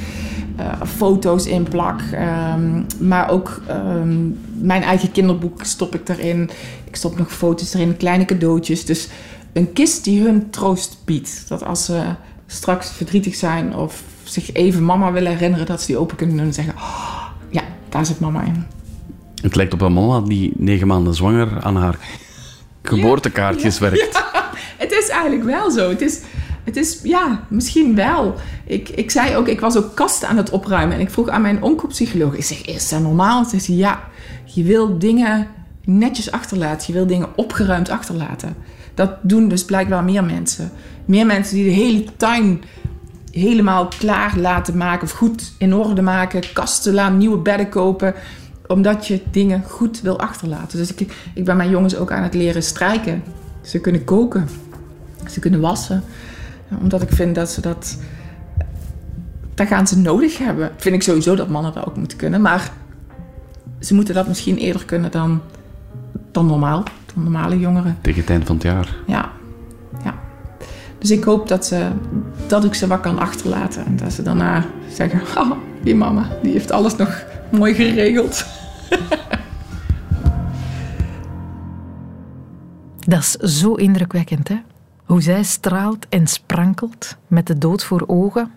foto's 0.97 1.47
in 1.47 1.63
plak. 1.63 2.01
ehm, 2.13 2.83
maar 2.99 3.31
ook 3.31 3.61
ehm, 3.67 4.29
mijn 4.59 4.83
eigen 4.83 5.13
kinderboek 5.13 5.65
stop 5.65 5.95
ik 5.95 6.09
erin. 6.09 6.51
Ik 6.85 6.97
stop 6.97 7.19
nog 7.19 7.33
foto's 7.33 7.75
erin, 7.75 7.97
kleine 7.97 8.25
cadeautjes. 8.25 8.85
Dus 8.85 9.09
een 9.53 9.73
kist 9.73 10.05
die 10.05 10.23
hun 10.23 10.51
troost 10.51 10.99
biedt. 11.05 11.45
Dat 11.49 11.65
als 11.65 11.85
ze 11.85 12.03
straks 12.47 12.91
verdrietig 12.91 13.35
zijn 13.35 13.77
of 13.77 14.03
zich 14.29 14.53
even 14.53 14.85
mama 14.85 15.13
willen 15.13 15.33
herinneren, 15.33 15.67
dat 15.67 15.81
ze 15.81 15.87
die 15.87 15.99
open 15.99 16.17
kunnen 16.17 16.37
doen 16.37 16.47
en 16.47 16.55
zeggen: 16.55 16.75
"Oh, 16.75 17.25
Ja, 17.51 17.63
daar 17.89 18.07
zit 18.07 18.21
mama 18.21 18.43
in. 18.43 18.67
Het 19.43 19.55
lijkt 19.55 19.73
op 19.73 19.81
een 19.81 19.93
mama 19.93 20.21
die 20.21 20.53
negen 20.57 20.87
maanden 20.87 21.15
zwanger 21.15 21.63
aan 21.63 21.77
haar 21.77 21.99
geboortekaartjes 22.83 23.79
werkt. 23.79 24.25
Het 24.77 24.93
is 24.93 25.09
eigenlijk 25.09 25.45
wel 25.45 25.71
zo. 25.71 25.89
Het 25.89 26.01
is, 26.01 26.21
het 26.65 26.77
is 26.77 27.01
ja, 27.03 27.45
misschien 27.49 27.95
wel. 27.95 28.35
Ik, 28.65 28.89
ik 28.89 29.11
zei 29.11 29.37
ook, 29.37 29.49
ik 29.49 29.61
was 29.61 29.77
ook 29.77 29.95
kasten 29.95 30.29
aan 30.29 30.37
het 30.37 30.51
opruimen. 30.51 30.95
En 30.95 31.01
ik 31.01 31.11
vroeg 31.11 31.29
aan 31.29 31.43
mijn 31.43 31.63
ik 32.33 32.45
zeg, 32.45 32.65
is 32.65 32.89
dat 32.89 33.01
normaal? 33.01 33.45
Ze 33.45 33.59
zei, 33.59 33.79
ja, 33.79 34.03
je 34.45 34.63
wil 34.63 34.99
dingen 34.99 35.49
netjes 35.85 36.31
achterlaten. 36.31 36.87
Je 36.87 36.93
wil 36.93 37.07
dingen 37.07 37.29
opgeruimd 37.37 37.91
achterlaten. 37.91 38.57
Dat 38.95 39.11
doen 39.23 39.49
dus 39.49 39.65
blijkbaar 39.65 40.05
meer 40.05 40.25
mensen. 40.25 40.71
Meer 41.05 41.27
mensen 41.27 41.57
die 41.57 41.65
de 41.65 41.71
hele 41.71 42.05
tuin 42.17 42.63
helemaal 43.37 43.89
klaar 43.99 44.39
laten 44.39 44.77
maken. 44.77 45.03
Of 45.03 45.13
goed 45.13 45.53
in 45.59 45.75
orde 45.75 46.03
maken. 46.03 46.43
Kasten 46.53 46.95
laten, 46.95 47.19
nieuwe 47.19 47.39
bedden 47.39 47.69
kopen. 47.69 48.15
Omdat 48.67 49.07
je 49.07 49.23
dingen 49.31 49.63
goed 49.69 50.01
wil 50.01 50.19
achterlaten. 50.19 50.79
Dus 50.79 50.95
ik, 50.95 51.13
ik 51.35 51.45
ben 51.45 51.57
mijn 51.57 51.71
jongens 51.71 51.97
ook 51.97 52.13
aan 52.13 52.23
het 52.23 52.35
leren 52.35 52.63
strijken. 52.63 53.23
Ze 53.63 53.81
kunnen 53.81 54.05
koken. 54.05 54.49
Ze 55.31 55.41
kunnen 55.41 55.61
wassen. 55.61 56.03
Omdat 56.81 57.03
ik 57.03 57.11
vind 57.11 57.35
dat 57.35 57.51
ze 57.51 57.61
dat... 57.61 57.99
Dat 59.55 59.67
gaan 59.67 59.87
ze 59.87 59.99
nodig 59.99 60.39
hebben. 60.39 60.71
Vind 60.77 60.95
ik 60.95 61.03
sowieso 61.03 61.35
dat 61.35 61.49
mannen 61.49 61.73
dat 61.73 61.87
ook 61.87 61.97
moeten 61.97 62.19
kunnen. 62.19 62.41
Maar 62.41 62.73
ze 63.81 63.95
moeten 63.95 64.15
dat 64.15 64.29
misschien 64.29 64.57
eerder 64.57 64.85
kunnen 64.85 65.11
dan, 65.11 65.41
dan 66.31 66.47
normaal. 66.47 66.83
Dan 67.15 67.23
normale 67.23 67.59
jongeren. 67.59 67.99
Tegen 68.01 68.21
het 68.21 68.31
eind 68.31 68.45
van 68.45 68.55
het 68.55 68.65
jaar. 68.65 68.97
Ja. 69.07 69.31
ja. 70.05 70.15
Dus 70.99 71.11
ik 71.11 71.25
hoop 71.25 71.49
dat, 71.49 71.67
ze, 71.67 71.89
dat 72.49 72.65
ik 72.65 72.75
ze 72.75 72.87
wat 72.87 73.01
kan 73.01 73.19
achterlaten. 73.19 73.87
En 73.87 73.97
dat 73.97 74.13
ze 74.13 74.23
daarna 74.23 74.65
zeggen... 74.93 75.21
Oh, 75.43 75.53
die 75.83 75.95
mama, 75.95 76.29
die 76.43 76.53
heeft 76.53 76.71
alles 76.71 76.97
nog 76.97 77.25
mooi 77.51 77.75
geregeld. 77.75 78.45
Dat 83.07 83.19
is 83.19 83.31
zo 83.59 83.75
indrukwekkend, 83.75 84.49
hè? 84.49 84.57
Hoe 85.05 85.23
zij 85.23 85.43
straalt 85.43 86.07
en 86.09 86.27
sprankelt 86.27 87.17
met 87.27 87.47
de 87.47 87.59
dood 87.59 87.85
voor 87.85 88.05
ogen. 88.07 88.51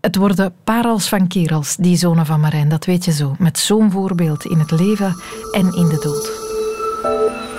Het 0.00 0.16
worden 0.16 0.54
parels 0.64 1.08
van 1.08 1.26
kerels, 1.26 1.76
die 1.76 1.96
zonen 1.96 2.26
van 2.26 2.40
Marijn, 2.40 2.68
dat 2.68 2.84
weet 2.84 3.04
je 3.04 3.12
zo. 3.12 3.34
Met 3.38 3.58
zo'n 3.58 3.90
voorbeeld 3.90 4.44
in 4.44 4.58
het 4.58 4.70
leven 4.70 5.16
en 5.52 5.74
in 5.74 5.88
de 5.88 5.98
dood. 6.02 7.49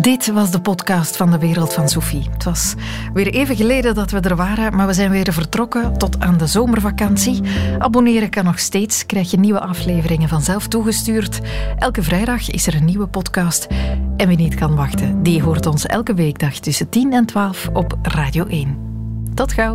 Dit 0.00 0.32
was 0.32 0.50
de 0.50 0.60
podcast 0.60 1.16
van 1.16 1.30
de 1.30 1.38
Wereld 1.38 1.74
van 1.74 1.88
Sophie. 1.88 2.28
Het 2.32 2.44
was 2.44 2.74
weer 3.12 3.26
even 3.26 3.56
geleden 3.56 3.94
dat 3.94 4.10
we 4.10 4.20
er 4.20 4.36
waren, 4.36 4.76
maar 4.76 4.86
we 4.86 4.92
zijn 4.92 5.10
weer 5.10 5.32
vertrokken 5.32 5.98
tot 5.98 6.20
aan 6.20 6.36
de 6.36 6.46
zomervakantie. 6.46 7.42
Abonneren 7.78 8.30
kan 8.30 8.44
nog 8.44 8.58
steeds, 8.58 9.06
krijg 9.06 9.30
je 9.30 9.38
nieuwe 9.38 9.60
afleveringen 9.60 10.28
vanzelf 10.28 10.68
toegestuurd. 10.68 11.40
Elke 11.78 12.02
vrijdag 12.02 12.50
is 12.50 12.66
er 12.66 12.74
een 12.74 12.84
nieuwe 12.84 13.06
podcast. 13.06 13.66
En 14.16 14.28
wie 14.28 14.36
niet 14.36 14.54
kan 14.54 14.74
wachten, 14.74 15.22
die 15.22 15.42
hoort 15.42 15.66
ons 15.66 15.86
elke 15.86 16.14
weekdag 16.14 16.54
tussen 16.54 16.88
10 16.88 17.12
en 17.12 17.26
12 17.26 17.68
op 17.72 17.98
Radio 18.02 18.46
1. 18.46 18.78
Tot 19.34 19.52
gauw. 19.52 19.74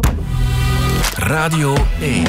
Radio 1.18 1.76
1. 2.02 2.26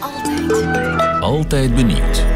Altijd. 0.00 1.20
Altijd 1.20 1.74
benieuwd. 1.74 2.35